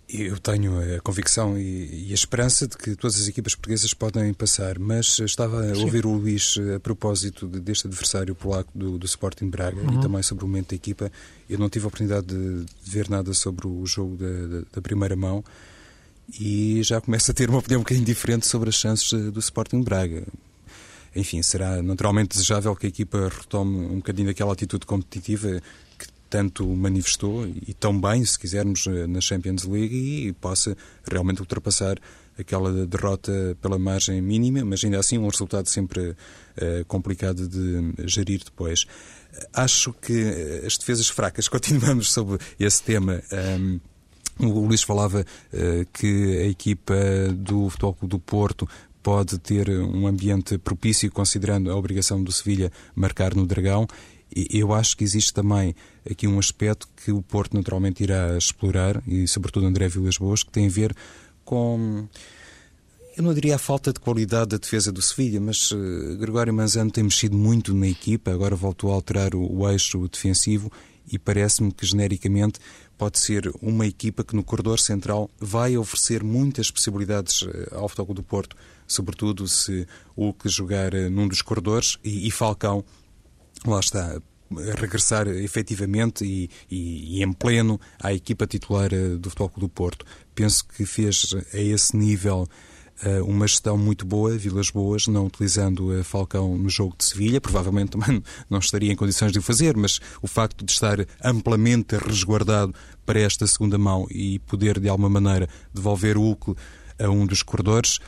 Eu 0.09 0.38
tenho 0.38 0.79
a 0.97 1.01
convicção 1.01 1.59
e, 1.59 2.09
a 2.11 2.14
esperança 2.14 2.69
de 2.69 2.77
que 2.77 2.95
todas 2.95 3.21
as 3.21 3.27
equipas 3.27 3.55
portuguesas 3.55 3.95
podem 3.95 4.35
passar, 4.35 4.79
mas 4.79 5.19
estava 5.19 5.64
a 5.73 5.79
ouvir 5.79 6.05
o 6.05 6.12
Luís 6.12 6.57
a 6.77 6.79
propósito 6.79 7.47
deste 7.47 7.87
adversário 7.87 8.35
polaco 8.35 8.71
do, 8.75 8.99
do 8.99 9.07
Sporting 9.07 9.49
Braga 9.49 9.81
uhum. 9.81 9.99
e 9.99 10.03
também 10.03 10.23
sobre 10.23 10.45
o 10.45 10.47
momento 10.47 10.71
da 10.71 10.77
equipa. 10.77 11.11
Eu 11.49 11.59
não 11.59 11.71
tive 11.71 11.87
a 11.87 11.88
oportunidade 11.88 12.27
de, 12.27 12.67
ver 12.85 13.09
nada 13.09 13.33
sobre 13.33 13.67
o 13.67 13.85
jogo 13.87 14.17
da, 14.17 14.59
da, 14.59 14.67
da, 14.75 14.83
primeira 14.83 15.17
mão 15.17 15.43
e 16.38 16.83
já 16.83 17.01
começo 17.01 17.31
a 17.31 17.35
ter 17.35 17.49
uma 17.49 17.59
opinião 17.59 17.81
um 17.81 17.83
bocadinho 17.83 18.07
diferente 18.07 18.47
sobre 18.47 18.69
as 18.69 18.75
chances 18.75 19.11
do 19.11 19.40
Sporting 19.40 19.83
Braga. 19.83 20.25
Enfim, 21.17 21.43
será 21.43 21.81
naturalmente 21.81 22.31
desejável 22.31 22.75
que 22.77 22.87
a 22.87 22.88
equipa 22.88 23.29
retome 23.29 23.87
um 23.87 23.97
bocadinho 23.97 24.27
daquela 24.27 24.53
atitude 24.53 24.85
competitiva 24.85 25.62
tanto 26.35 26.66
manifestou, 26.66 27.47
e 27.47 27.73
tão 27.73 28.01
bem, 28.01 28.25
se 28.25 28.37
quisermos, 28.37 28.88
eh, 28.88 29.07
na 29.07 29.20
Champions 29.20 29.62
League 29.62 30.27
e 30.27 30.33
possa 30.33 30.77
realmente 31.09 31.38
ultrapassar 31.38 31.97
aquela 32.37 32.85
derrota 32.87 33.57
pela 33.62 33.79
margem 33.79 34.20
mínima, 34.20 34.64
mas 34.64 34.83
ainda 34.83 34.99
assim 34.99 35.16
um 35.16 35.29
resultado 35.29 35.68
sempre 35.68 36.01
uh, 36.11 36.85
complicado 36.88 37.47
de 37.47 37.94
gerir 38.09 38.42
depois. 38.44 38.85
Acho 39.53 39.92
que 39.92 40.25
eh, 40.25 40.66
as 40.66 40.77
defesas 40.77 41.09
fracas, 41.09 41.47
continuamos 41.47 42.12
sobre 42.12 42.38
esse 42.59 42.83
tema. 42.83 43.23
Um, 43.61 43.79
o 44.40 44.66
Luís 44.66 44.83
falava 44.83 45.20
uh, 45.20 45.87
que 45.92 46.38
a 46.38 46.47
equipa 46.49 46.97
do 47.33 47.70
Futebol 47.70 47.94
Clube 47.94 48.11
do 48.11 48.18
Porto 48.18 48.68
pode 49.05 49.38
ter 49.38 49.70
um 49.70 50.09
ambiente 50.09 50.59
propício, 50.59 51.12
considerando 51.12 51.70
a 51.70 51.77
obrigação 51.77 52.25
do 52.25 52.33
Sevilha 52.33 52.73
marcar 52.97 53.37
no 53.37 53.47
Dragão, 53.47 53.87
eu 54.51 54.73
acho 54.73 54.97
que 54.97 55.05
existe 55.05 55.33
também 55.33 55.75
aqui 56.09 56.27
um 56.27 56.38
aspecto 56.38 56.88
que 56.97 57.12
o 57.12 57.23
Porto 57.23 57.55
naturalmente 57.55 58.03
irá 58.03 58.37
explorar, 58.37 59.03
e 59.07 59.29
sobretudo 59.29 59.66
André 59.66 59.88
Vilas 59.88 60.16
Boas, 60.16 60.42
que 60.42 60.51
tem 60.51 60.66
a 60.66 60.70
ver 60.70 60.94
com. 61.44 62.09
Eu 63.16 63.23
não 63.23 63.33
diria 63.33 63.55
a 63.55 63.59
falta 63.59 63.92
de 63.92 64.01
qualidade 64.01 64.51
da 64.51 64.57
defesa 64.57 64.90
do 64.90 65.01
Sevilha, 65.01 65.40
mas 65.40 65.70
uh, 65.70 66.16
Gregório 66.18 66.53
Manzano 66.53 66.90
tem 66.90 67.05
mexido 67.05 67.37
muito 67.37 67.73
na 67.73 67.87
equipa, 67.87 68.33
agora 68.33 68.57
voltou 68.57 68.90
a 68.90 68.94
alterar 68.94 69.37
o, 69.37 69.61
o 69.61 69.70
eixo 69.70 70.09
defensivo 70.09 70.70
e 71.07 71.16
parece-me 71.16 71.70
que 71.70 71.87
genericamente 71.87 72.59
pode 72.99 73.20
ser 73.20 73.53
uma 73.62 73.87
equipa 73.87 74.25
que 74.25 74.35
no 74.35 74.42
corredor 74.42 74.81
central 74.81 75.31
vai 75.38 75.77
oferecer 75.77 76.25
muitas 76.25 76.73
possibilidades 76.73 77.42
uh, 77.42 77.68
ao 77.73 77.88
Futebol 77.88 78.14
do 78.14 78.23
Porto, 78.25 78.57
sobretudo 78.85 79.47
se 79.47 79.87
o 80.16 80.33
que 80.33 80.49
jogar 80.49 80.92
uh, 80.92 81.09
num 81.09 81.29
dos 81.29 81.40
corredores 81.40 81.99
e, 82.03 82.27
e 82.27 82.33
Falcão 82.33 82.85
lá 83.66 83.81
está, 83.81 84.20
regressar 84.79 85.27
efetivamente 85.29 86.24
e, 86.24 86.50
e, 86.70 87.18
e, 87.18 87.22
em 87.22 87.33
pleno 87.33 87.81
à 88.00 88.12
equipa 88.12 88.46
titular 88.46 88.92
eh, 88.92 89.16
do 89.16 89.31
Futebol 89.31 89.48
Clube 89.48 89.66
do 89.66 89.68
Porto. 89.68 90.07
Penso 90.35 90.64
que 90.66 90.85
fez 90.85 91.35
a 91.53 91.59
esse 91.59 91.96
nível 91.96 92.46
uh, 93.05 93.24
uma 93.24 93.46
gestão 93.46 93.77
muito 93.77 94.05
boa, 94.05 94.37
Vilas 94.37 94.70
Boas, 94.70 95.07
não 95.07 95.27
utilizando 95.27 95.98
uh, 95.98 96.05
Falcão 96.05 96.57
no 96.57 96.68
jogo 96.68 96.94
de 96.96 97.05
Sevilha, 97.05 97.40
provavelmente 97.40 97.92
também 97.92 98.22
não 98.48 98.59
estaria 98.59 98.92
em 98.92 98.96
condições 98.96 99.33
de 99.33 99.38
o 99.38 99.42
fazer, 99.42 99.77
mas 99.77 100.00
o 100.22 100.27
facto 100.27 100.64
de 100.64 100.72
estar 100.72 100.98
amplamente 101.22 101.96
resguardado 101.96 102.74
para 103.07 103.20
esta 103.20 103.46
segunda 103.46 103.79
mão 103.79 104.07
e 104.11 104.38
poder, 104.40 104.79
de 104.79 104.88
alguma 104.88 105.09
maneira, 105.09 105.48
devolver 105.72 106.16
o 106.16 106.22
Hulk 106.22 106.55
a 106.98 107.09
um 107.09 107.27
dos 107.27 107.42
corredores, 107.42 107.98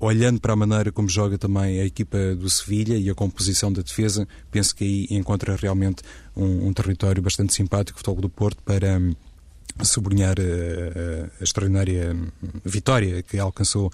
olhando 0.00 0.40
para 0.40 0.54
a 0.54 0.56
maneira 0.56 0.90
como 0.90 1.08
joga 1.08 1.36
também 1.36 1.78
a 1.80 1.84
equipa 1.84 2.34
do 2.34 2.48
Sevilha 2.48 2.96
e 2.96 3.10
a 3.10 3.14
composição 3.14 3.70
da 3.70 3.82
defesa, 3.82 4.26
penso 4.50 4.74
que 4.74 4.82
aí 4.82 5.18
encontra 5.18 5.54
realmente 5.54 6.02
um, 6.34 6.68
um 6.68 6.72
território 6.72 7.22
bastante 7.22 7.52
simpático, 7.52 7.96
o 7.96 8.00
Futebol 8.00 8.22
do 8.22 8.30
Porto, 8.30 8.62
para 8.64 8.98
um, 8.98 9.14
sublinhar 9.84 10.36
a, 10.38 10.42
a, 10.42 11.40
a, 11.40 11.44
extraordinária 11.44 12.16
vitória 12.64 13.22
que 13.22 13.38
alcançou 13.38 13.92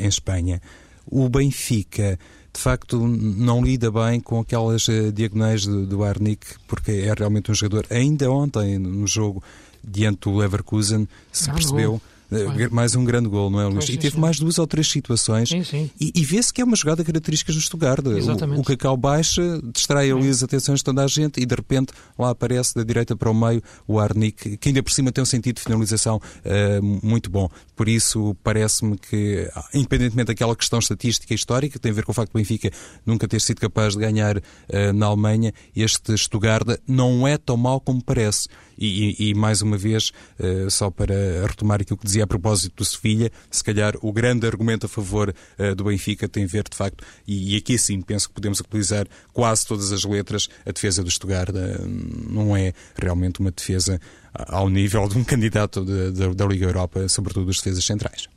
em 0.00 0.06
Espanha. 0.06 0.62
O 1.04 1.28
Benfica, 1.28 2.16
de 2.54 2.60
facto, 2.60 3.04
não 3.04 3.62
lida 3.64 3.90
bem 3.90 4.20
com 4.20 4.38
aquelas 4.38 4.86
diagonais 5.12 5.66
do, 5.66 5.84
do 5.84 6.04
Arnick, 6.04 6.46
porque 6.68 6.92
é 6.92 7.12
realmente 7.12 7.50
um 7.50 7.54
jogador. 7.54 7.84
Ainda 7.90 8.30
ontem, 8.30 8.78
no 8.78 9.06
jogo 9.08 9.42
diante 9.82 10.20
do 10.20 10.36
Leverkusen, 10.36 11.08
se 11.32 11.50
percebeu. 11.50 12.00
Eh, 12.32 12.68
mais 12.70 12.94
um 12.94 13.04
grande 13.04 13.28
gol, 13.28 13.50
não 13.50 13.60
é, 13.60 13.66
Luís? 13.66 13.88
E 13.88 13.96
teve 13.96 14.14
sim. 14.14 14.20
mais 14.20 14.38
duas 14.38 14.58
ou 14.58 14.66
três 14.66 14.88
situações. 14.88 15.48
Sim, 15.48 15.64
sim. 15.64 15.90
E, 16.00 16.12
e 16.14 16.24
vê-se 16.24 16.52
que 16.52 16.60
é 16.60 16.64
uma 16.64 16.76
jogada 16.76 17.04
característica 17.04 17.52
do 17.52 17.60
Stuttgart. 17.60 18.04
Exatamente. 18.06 18.58
O, 18.58 18.62
o 18.62 18.64
Cacau 18.64 18.96
baixa, 18.96 19.60
distrai 19.74 20.10
ali 20.10 20.28
as 20.28 20.42
atenções 20.42 20.78
de 20.78 20.84
toda 20.84 21.04
a 21.04 21.06
gente 21.06 21.40
e 21.40 21.46
de 21.46 21.54
repente 21.54 21.92
lá 22.18 22.30
aparece 22.30 22.74
da 22.74 22.82
direita 22.82 23.14
para 23.16 23.30
o 23.30 23.34
meio 23.34 23.62
o 23.86 23.98
Arnick, 23.98 24.56
que 24.56 24.68
ainda 24.68 24.82
por 24.82 24.92
cima 24.92 25.12
tem 25.12 25.22
um 25.22 25.26
sentido 25.26 25.56
de 25.56 25.62
finalização 25.62 26.16
uh, 26.16 27.06
muito 27.06 27.30
bom. 27.30 27.48
Por 27.82 27.88
isso, 27.88 28.36
parece-me 28.44 28.96
que, 28.96 29.50
independentemente 29.74 30.28
daquela 30.28 30.54
questão 30.54 30.78
estatística 30.78 31.34
e 31.34 31.36
histórica, 31.36 31.72
que 31.72 31.80
tem 31.80 31.90
a 31.90 31.94
ver 31.96 32.04
com 32.04 32.12
o 32.12 32.14
facto 32.14 32.30
do 32.30 32.38
Benfica 32.38 32.70
nunca 33.04 33.26
ter 33.26 33.40
sido 33.40 33.60
capaz 33.60 33.94
de 33.94 33.98
ganhar 33.98 34.36
uh, 34.36 34.92
na 34.94 35.06
Alemanha, 35.06 35.52
este 35.74 36.16
Stuttgart 36.16 36.78
não 36.86 37.26
é 37.26 37.36
tão 37.36 37.56
mau 37.56 37.80
como 37.80 38.00
parece. 38.00 38.48
E, 38.78 39.16
e, 39.18 39.30
e 39.30 39.34
mais 39.34 39.62
uma 39.62 39.76
vez, 39.76 40.12
uh, 40.38 40.70
só 40.70 40.90
para 40.90 41.44
retomar 41.44 41.80
aquilo 41.80 41.96
que 41.96 42.06
dizia 42.06 42.22
a 42.22 42.26
propósito 42.26 42.76
do 42.76 42.84
Sevilha, 42.84 43.32
se 43.50 43.64
calhar 43.64 43.94
o 44.00 44.12
grande 44.12 44.46
argumento 44.46 44.86
a 44.86 44.88
favor 44.88 45.34
uh, 45.58 45.74
do 45.74 45.82
Benfica 45.84 46.28
tem 46.28 46.44
a 46.44 46.46
ver, 46.46 46.62
de 46.68 46.76
facto, 46.76 47.04
e, 47.26 47.54
e, 47.54 47.56
aqui 47.56 47.76
sim 47.78 48.00
penso 48.00 48.28
que 48.28 48.34
podemos 48.34 48.60
utilizar 48.60 49.08
quase 49.32 49.66
todas 49.66 49.90
as 49.90 50.04
letras, 50.04 50.48
a 50.64 50.70
defesa 50.70 51.02
do 51.02 51.08
uh, 51.08 52.30
não 52.30 52.56
é 52.56 52.72
realmente 52.96 53.40
uma 53.40 53.50
defesa 53.50 54.00
ao 54.34 54.68
nível 54.68 55.06
de 55.08 55.18
um 55.18 55.24
candidato 55.24 55.84
de, 55.84 56.12
de, 56.12 56.34
da 56.34 56.46
Liga 56.46 56.66
Europa, 56.66 57.08
sobretudo 57.08 57.46
das 57.46 57.56
defesas 57.56 57.84
centrais. 57.84 58.28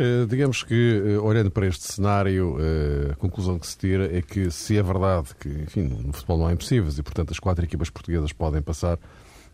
Uh, 0.00 0.26
digamos 0.26 0.62
que, 0.62 1.18
uh, 1.18 1.22
olhando 1.22 1.50
para 1.50 1.66
este 1.66 1.92
cenário, 1.92 2.56
uh, 2.56 3.12
a 3.12 3.16
conclusão 3.16 3.58
que 3.58 3.66
se 3.66 3.76
tira 3.76 4.16
é 4.16 4.22
que, 4.22 4.50
se 4.50 4.78
é 4.78 4.82
verdade 4.82 5.28
que, 5.38 5.50
enfim, 5.50 5.82
no 5.82 6.10
futebol 6.14 6.38
não 6.38 6.46
há 6.46 6.52
impossíveis 6.54 6.96
e, 6.96 7.02
portanto, 7.02 7.32
as 7.32 7.38
quatro 7.38 7.62
equipas 7.62 7.90
portuguesas 7.90 8.32
podem 8.32 8.62
passar, 8.62 8.98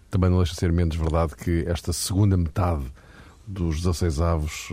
também 0.09 0.31
não 0.31 0.37
deixa 0.37 0.53
de 0.53 0.61
ser 0.61 0.71
menos 0.71 0.95
verdade 0.95 1.35
que 1.35 1.65
esta 1.67 1.93
segunda 1.93 2.37
metade 2.37 2.85
dos 3.45 3.79
16 3.79 4.21
avos 4.21 4.69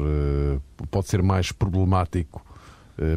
pode 0.92 1.08
ser 1.08 1.24
mais 1.24 1.52
problemático 1.52 2.46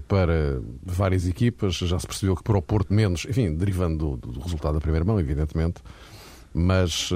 para 0.08 0.60
várias 0.82 1.26
equipas. 1.26 1.74
Já 1.74 1.98
se 1.98 2.06
percebeu 2.06 2.34
que 2.36 2.42
para 2.42 2.56
o 2.56 2.62
Porto 2.62 2.92
menos, 2.92 3.26
enfim, 3.26 3.54
derivando 3.54 4.16
do, 4.16 4.32
do 4.32 4.40
resultado 4.40 4.74
da 4.74 4.80
primeira 4.80 5.04
mão, 5.04 5.20
evidentemente, 5.20 5.82
mas 6.58 7.10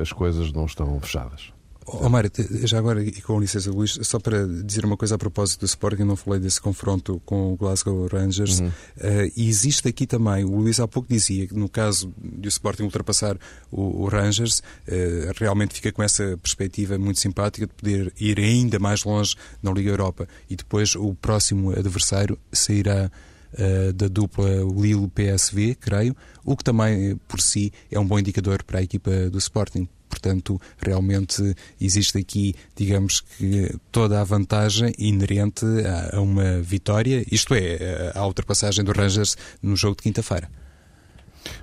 as 0.00 0.12
coisas 0.12 0.50
não 0.52 0.64
estão 0.64 0.98
fechadas. 1.00 1.52
Oh, 1.84 2.08
Mário, 2.08 2.30
já 2.64 2.78
agora, 2.78 3.02
e 3.02 3.20
com 3.20 3.40
licença, 3.40 3.70
Luís, 3.70 3.98
só 4.02 4.20
para 4.20 4.46
dizer 4.46 4.84
uma 4.84 4.96
coisa 4.96 5.16
a 5.16 5.18
propósito 5.18 5.60
do 5.60 5.66
Sporting, 5.66 6.04
não 6.04 6.14
falei 6.14 6.38
desse 6.38 6.60
confronto 6.60 7.20
com 7.24 7.52
o 7.52 7.56
Glasgow 7.56 8.06
Rangers. 8.06 8.60
Uhum. 8.60 8.68
Uh, 8.68 9.32
e 9.36 9.48
existe 9.48 9.88
aqui 9.88 10.06
também, 10.06 10.44
o 10.44 10.56
Luís 10.56 10.78
há 10.78 10.86
pouco 10.86 11.08
dizia 11.08 11.46
que 11.46 11.54
no 11.54 11.68
caso 11.68 12.12
de 12.16 12.46
o 12.46 12.50
Sporting 12.50 12.84
ultrapassar 12.84 13.36
o, 13.70 14.04
o 14.04 14.08
Rangers, 14.08 14.60
uh, 14.60 15.32
realmente 15.36 15.74
fica 15.74 15.90
com 15.90 16.02
essa 16.02 16.38
perspectiva 16.40 16.96
muito 16.98 17.18
simpática 17.18 17.66
de 17.66 17.72
poder 17.72 18.12
ir 18.18 18.38
ainda 18.38 18.78
mais 18.78 19.02
longe 19.02 19.34
na 19.60 19.72
Liga 19.72 19.90
Europa. 19.90 20.28
E 20.48 20.54
depois 20.54 20.94
o 20.94 21.14
próximo 21.14 21.72
adversário 21.72 22.38
sairá. 22.52 23.10
Uh, 23.52 23.92
da 23.92 24.08
dupla 24.08 24.48
Lille-PSV, 24.48 25.74
creio, 25.74 26.16
o 26.42 26.56
que 26.56 26.64
também 26.64 27.16
por 27.28 27.38
si 27.40 27.70
é 27.90 28.00
um 28.00 28.06
bom 28.06 28.18
indicador 28.18 28.62
para 28.64 28.78
a 28.78 28.82
equipa 28.82 29.28
do 29.28 29.36
Sporting, 29.36 29.86
Portanto, 30.12 30.60
realmente 30.76 31.42
existe 31.80 32.18
aqui, 32.18 32.54
digamos 32.76 33.22
que, 33.22 33.74
toda 33.90 34.20
a 34.20 34.24
vantagem 34.24 34.92
inerente 34.98 35.64
a, 36.12 36.20
uma 36.20 36.60
vitória, 36.60 37.24
isto 37.32 37.54
é, 37.54 38.12
a 38.14 38.26
ultrapassagem 38.26 38.84
do 38.84 38.92
Rangers 38.92 39.36
no 39.62 39.74
jogo 39.74 39.96
de 39.96 40.02
quinta-feira. 40.02 40.50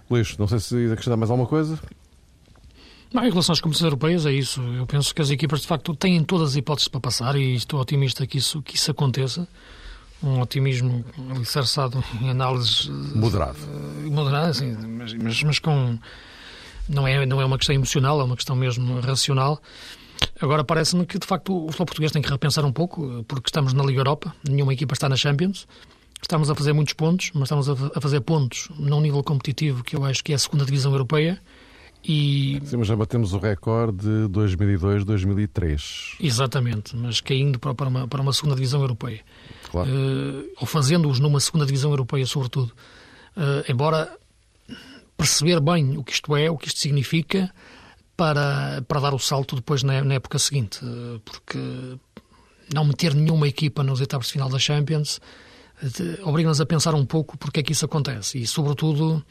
Luís, 0.10 0.36
não 0.38 0.47
sei 0.47 0.60
se 0.60 0.75
acrescentar 0.91 1.15
mais 1.15 1.30
alguma 1.30 1.47
coisa. 1.47 1.80
Não, 3.13 3.23
em 3.23 3.30
relação 3.30 3.54
às 3.54 3.62
competições 3.62 3.86
europeias, 3.86 4.25
é 4.25 4.32
isso. 4.32 4.62
Eu 4.62 4.86
penso 4.86 5.13
que 5.13 5.21
as 5.21 5.30
equipas, 5.30 5.62
de 5.62 5.67
facto, 5.67 5.95
têm 5.95 6.23
todas 6.23 6.49
as 6.49 6.56
hipóteses 6.56 6.88
para 6.88 6.99
passar 6.99 7.36
e 7.36 7.54
estou 7.56 7.80
otimista 7.80 8.25
que 8.25 8.39
isso, 8.39 8.62
que 8.62 8.75
isso 8.75 8.91
aconteça. 8.91 9.47
Um 10.22 10.42
otimismo 10.42 11.06
alicerçado 11.30 12.04
em 12.22 12.30
análises... 12.30 12.88
Moderado. 13.16 13.58
Uh, 13.60 14.12
moderado, 14.12 14.54
sim, 14.54 14.76
mas, 14.76 15.14
mas, 15.14 15.44
mas 15.44 15.60
com 15.60 15.98
não 16.90 17.08
é, 17.08 17.26
não 17.26 17.40
é 17.40 17.46
uma 17.46 17.58
questão 17.58 17.76
emocional, 17.76 18.20
é 18.20 18.24
uma 18.24 18.36
questão 18.36 18.56
mesmo 18.56 19.00
racional. 19.00 19.62
Agora 20.42 20.64
parece-me 20.64 21.06
que, 21.06 21.18
de 21.18 21.26
facto, 21.26 21.56
o 21.56 21.68
futebol 21.68 21.86
português 21.86 22.12
tem 22.12 22.22
que 22.22 22.30
repensar 22.30 22.66
um 22.66 22.72
pouco, 22.72 23.24
porque 23.28 23.48
estamos 23.48 23.72
na 23.74 23.84
Liga 23.84 24.00
Europa, 24.00 24.34
nenhuma 24.48 24.74
equipa 24.74 24.94
está 24.94 25.08
na 25.08 25.16
Champions, 25.16 25.68
estamos 26.22 26.50
a 26.50 26.56
fazer 26.56 26.74
muitos 26.74 26.94
pontos, 26.94 27.32
mas 27.34 27.44
estamos 27.44 27.70
a 27.70 28.02
fazer 28.02 28.22
pontos 28.22 28.70
num 28.78 29.00
nível 29.00 29.24
competitivo 29.24 29.84
que 29.84 29.96
eu 29.96 30.04
acho 30.04 30.24
que 30.24 30.34
é 30.34 30.36
a 30.36 30.40
segunda 30.40 30.66
divisão 30.66 30.92
europeia. 30.92 31.40
E... 32.04 32.62
Sim, 32.64 32.78
mas 32.78 32.88
já 32.88 32.96
batemos 32.96 33.34
o 33.34 33.38
recorde 33.38 34.06
de 34.06 34.30
2002-2003. 34.30 36.16
Exatamente, 36.20 36.96
mas 36.96 37.20
caindo 37.20 37.60
para 37.60 37.88
uma, 37.88 38.08
para 38.08 38.22
uma 38.22 38.34
segunda 38.34 38.56
divisão 38.56 38.82
europeia. 38.82 39.20
Claro. 39.72 39.90
Uh, 39.90 40.50
ou 40.60 40.68
fazendo-os 40.68 41.20
numa 41.20 41.40
segunda 41.40 41.66
divisão 41.66 41.92
europeia, 41.92 42.26
sobretudo. 42.26 42.74
Uh, 43.38 43.72
embora 43.72 44.12
perceber 45.16 45.60
bem 45.60 45.98
o 45.98 46.04
que 46.04 46.14
isto 46.14 46.36
é, 46.36 46.50
o 46.50 46.58
que 46.58 46.68
isto 46.68 46.80
significa, 46.80 47.54
para, 48.16 48.82
para 48.88 49.00
dar 49.00 49.14
o 49.14 49.20
salto 49.20 49.56
depois 49.56 49.84
na, 49.84 50.04
na 50.04 50.16
época 50.16 50.40
seguinte. 50.40 50.80
Eh, 50.84 51.20
porque 51.24 51.60
não 52.74 52.86
meter 52.86 53.14
nenhuma 53.14 53.48
equipa 53.48 53.84
nos 53.84 54.02
etapas 54.02 54.28
de 54.28 54.34
final 54.34 54.50
da 54.50 54.60
Champions 54.60 55.20
obriga-nos 56.24 56.60
a 56.60 56.66
pensar 56.66 56.94
um 56.94 57.06
pouco 57.06 57.38
porque 57.38 57.62
é 57.62 57.64
que 57.64 57.72
isso 57.72 57.86
acontece. 57.86 58.40
E, 58.40 58.48
sobretudo, 58.48 59.24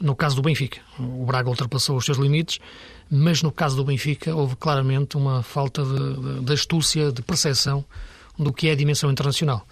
no 0.00 0.14
caso 0.14 0.36
do 0.36 0.42
Benfica. 0.42 0.80
O 0.98 1.24
Braga 1.24 1.48
ultrapassou 1.48 1.96
os 1.96 2.04
seus 2.04 2.18
limites, 2.18 2.58
mas 3.10 3.42
no 3.42 3.50
caso 3.50 3.76
do 3.76 3.84
Benfica 3.84 4.34
houve 4.34 4.56
claramente 4.56 5.16
uma 5.16 5.42
falta 5.42 5.82
de, 5.82 6.14
de, 6.14 6.44
de 6.44 6.52
astúcia, 6.52 7.10
de 7.10 7.22
percepção 7.22 7.84
do 8.38 8.52
que 8.52 8.68
é 8.68 8.72
a 8.72 8.76
dimensão 8.76 9.10
internacional 9.10 9.66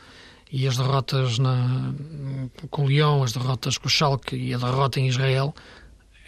e 0.53 0.69
as 0.69 0.77
derrotas 0.77 1.39
na, 1.39 1.95
com 2.71 2.85
o 2.85 2.87
Lyon, 2.87 3.23
as 3.23 3.33
derrotas 3.33 3.79
com 3.79 3.87
o 3.87 3.91
Schalke 3.91 4.37
e 4.37 4.53
a 4.53 4.59
derrota 4.59 5.01
em 5.01 5.09
Israel, 5.09 5.55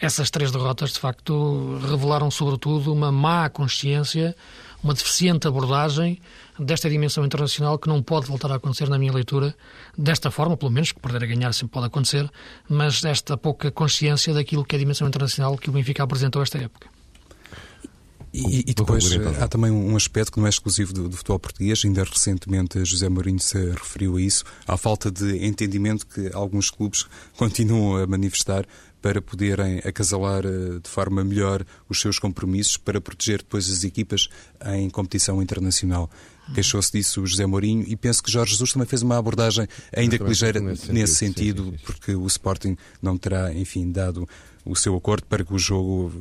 essas 0.00 0.30
três 0.30 0.50
derrotas 0.50 0.94
de 0.94 0.98
facto 0.98 1.78
revelaram 1.86 2.30
sobretudo 2.30 2.90
uma 2.90 3.12
má 3.12 3.50
consciência, 3.50 4.34
uma 4.82 4.94
deficiente 4.94 5.46
abordagem 5.46 6.18
desta 6.58 6.88
dimensão 6.88 7.24
internacional 7.24 7.78
que 7.78 7.86
não 7.86 8.02
pode 8.02 8.26
voltar 8.26 8.50
a 8.50 8.56
acontecer 8.56 8.88
na 8.88 8.98
minha 8.98 9.12
leitura, 9.12 9.54
desta 9.96 10.30
forma, 10.30 10.56
pelo 10.56 10.70
menos, 10.70 10.90
que 10.90 11.00
perder 11.00 11.24
a 11.24 11.26
ganhar 11.26 11.52
sempre 11.52 11.74
pode 11.74 11.86
acontecer, 11.86 12.30
mas 12.68 13.02
desta 13.02 13.36
pouca 13.36 13.70
consciência 13.70 14.32
daquilo 14.32 14.64
que 14.64 14.74
é 14.74 14.78
a 14.78 14.80
dimensão 14.80 15.06
internacional 15.06 15.56
que 15.58 15.68
o 15.68 15.72
Benfica 15.72 16.02
apresentou 16.02 16.42
esta 16.42 16.58
época. 16.58 16.93
E, 18.34 18.64
e 18.66 18.74
depois 18.74 19.04
há 19.40 19.46
também 19.46 19.70
um 19.70 19.94
aspecto 19.94 20.32
que 20.32 20.40
não 20.40 20.46
é 20.46 20.50
exclusivo 20.50 20.92
do, 20.92 21.08
do, 21.08 21.16
futebol 21.16 21.38
português, 21.38 21.84
ainda 21.84 22.02
recentemente 22.02 22.84
José 22.84 23.08
Mourinho 23.08 23.38
se 23.38 23.56
referiu 23.70 24.16
a 24.16 24.20
isso, 24.20 24.42
à 24.66 24.76
falta 24.76 25.08
de 25.08 25.46
entendimento 25.46 26.04
que 26.04 26.30
alguns 26.34 26.68
clubes 26.68 27.06
continuam 27.38 28.02
a 28.02 28.06
manifestar 28.08 28.66
para 29.00 29.22
poderem 29.22 29.80
acasalar 29.84 30.44
eh, 30.46 30.80
de 30.82 30.88
forma 30.88 31.22
melhor 31.22 31.64
os 31.88 32.00
seus 32.00 32.18
compromissos 32.18 32.76
para 32.76 33.00
proteger 33.00 33.38
depois 33.38 33.70
as 33.70 33.84
equipas 33.84 34.28
em 34.74 34.88
competição 34.88 35.40
internacional. 35.42 36.10
Queixou-se 36.54 36.90
disso 36.90 37.20
o 37.20 37.26
José 37.26 37.46
Mourinho 37.46 37.84
e 37.86 37.96
penso 37.96 38.22
que 38.22 38.32
Jorge 38.32 38.52
Jesus 38.52 38.72
também 38.72 38.88
fez 38.88 39.02
uma 39.02 39.18
abordagem 39.18 39.68
ainda 39.94 40.18
que 40.18 40.24
ligeira 40.24 40.58
nesse, 40.58 40.90
nesse 40.90 41.14
sentido, 41.16 41.64
sim, 41.64 41.70
sim. 41.72 41.78
porque 41.84 42.14
o 42.14 42.26
Sporting 42.26 42.76
não 43.00 43.16
terá, 43.16 43.52
enfim, 43.54 43.92
dado 43.92 44.26
o 44.64 44.74
seu 44.74 44.96
acordo 44.96 45.26
para 45.26 45.44
que 45.44 45.52
o 45.52 45.58
jogo 45.58 46.12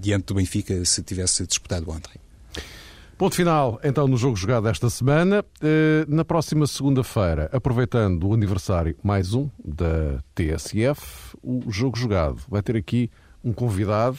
diante 0.00 0.26
do 0.26 0.34
Benfica 0.34 0.84
se 0.84 1.02
tivesse 1.02 1.46
disputado 1.46 1.90
ontem. 1.90 2.20
Ponto 3.18 3.34
final, 3.34 3.80
então, 3.82 4.06
no 4.06 4.18
jogo 4.18 4.36
jogado 4.36 4.68
esta 4.68 4.90
semana. 4.90 5.42
Eh, 5.62 6.04
na 6.06 6.22
próxima 6.22 6.66
segunda-feira, 6.66 7.48
aproveitando 7.50 8.28
o 8.28 8.34
aniversário 8.34 8.94
mais 9.02 9.32
um 9.32 9.48
da 9.64 10.22
TSF, 10.34 11.34
o 11.42 11.62
jogo 11.70 11.96
jogado 11.96 12.42
vai 12.46 12.60
ter 12.60 12.76
aqui 12.76 13.10
um 13.42 13.54
convidado. 13.54 14.18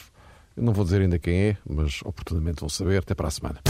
Eu 0.56 0.64
não 0.64 0.72
vou 0.72 0.84
dizer 0.84 1.00
ainda 1.00 1.16
quem 1.16 1.50
é, 1.50 1.56
mas 1.64 2.00
oportunamente 2.04 2.58
vão 2.58 2.68
saber. 2.68 2.98
Até 2.98 3.14
para 3.14 3.28
a 3.28 3.30
semana. 3.30 3.60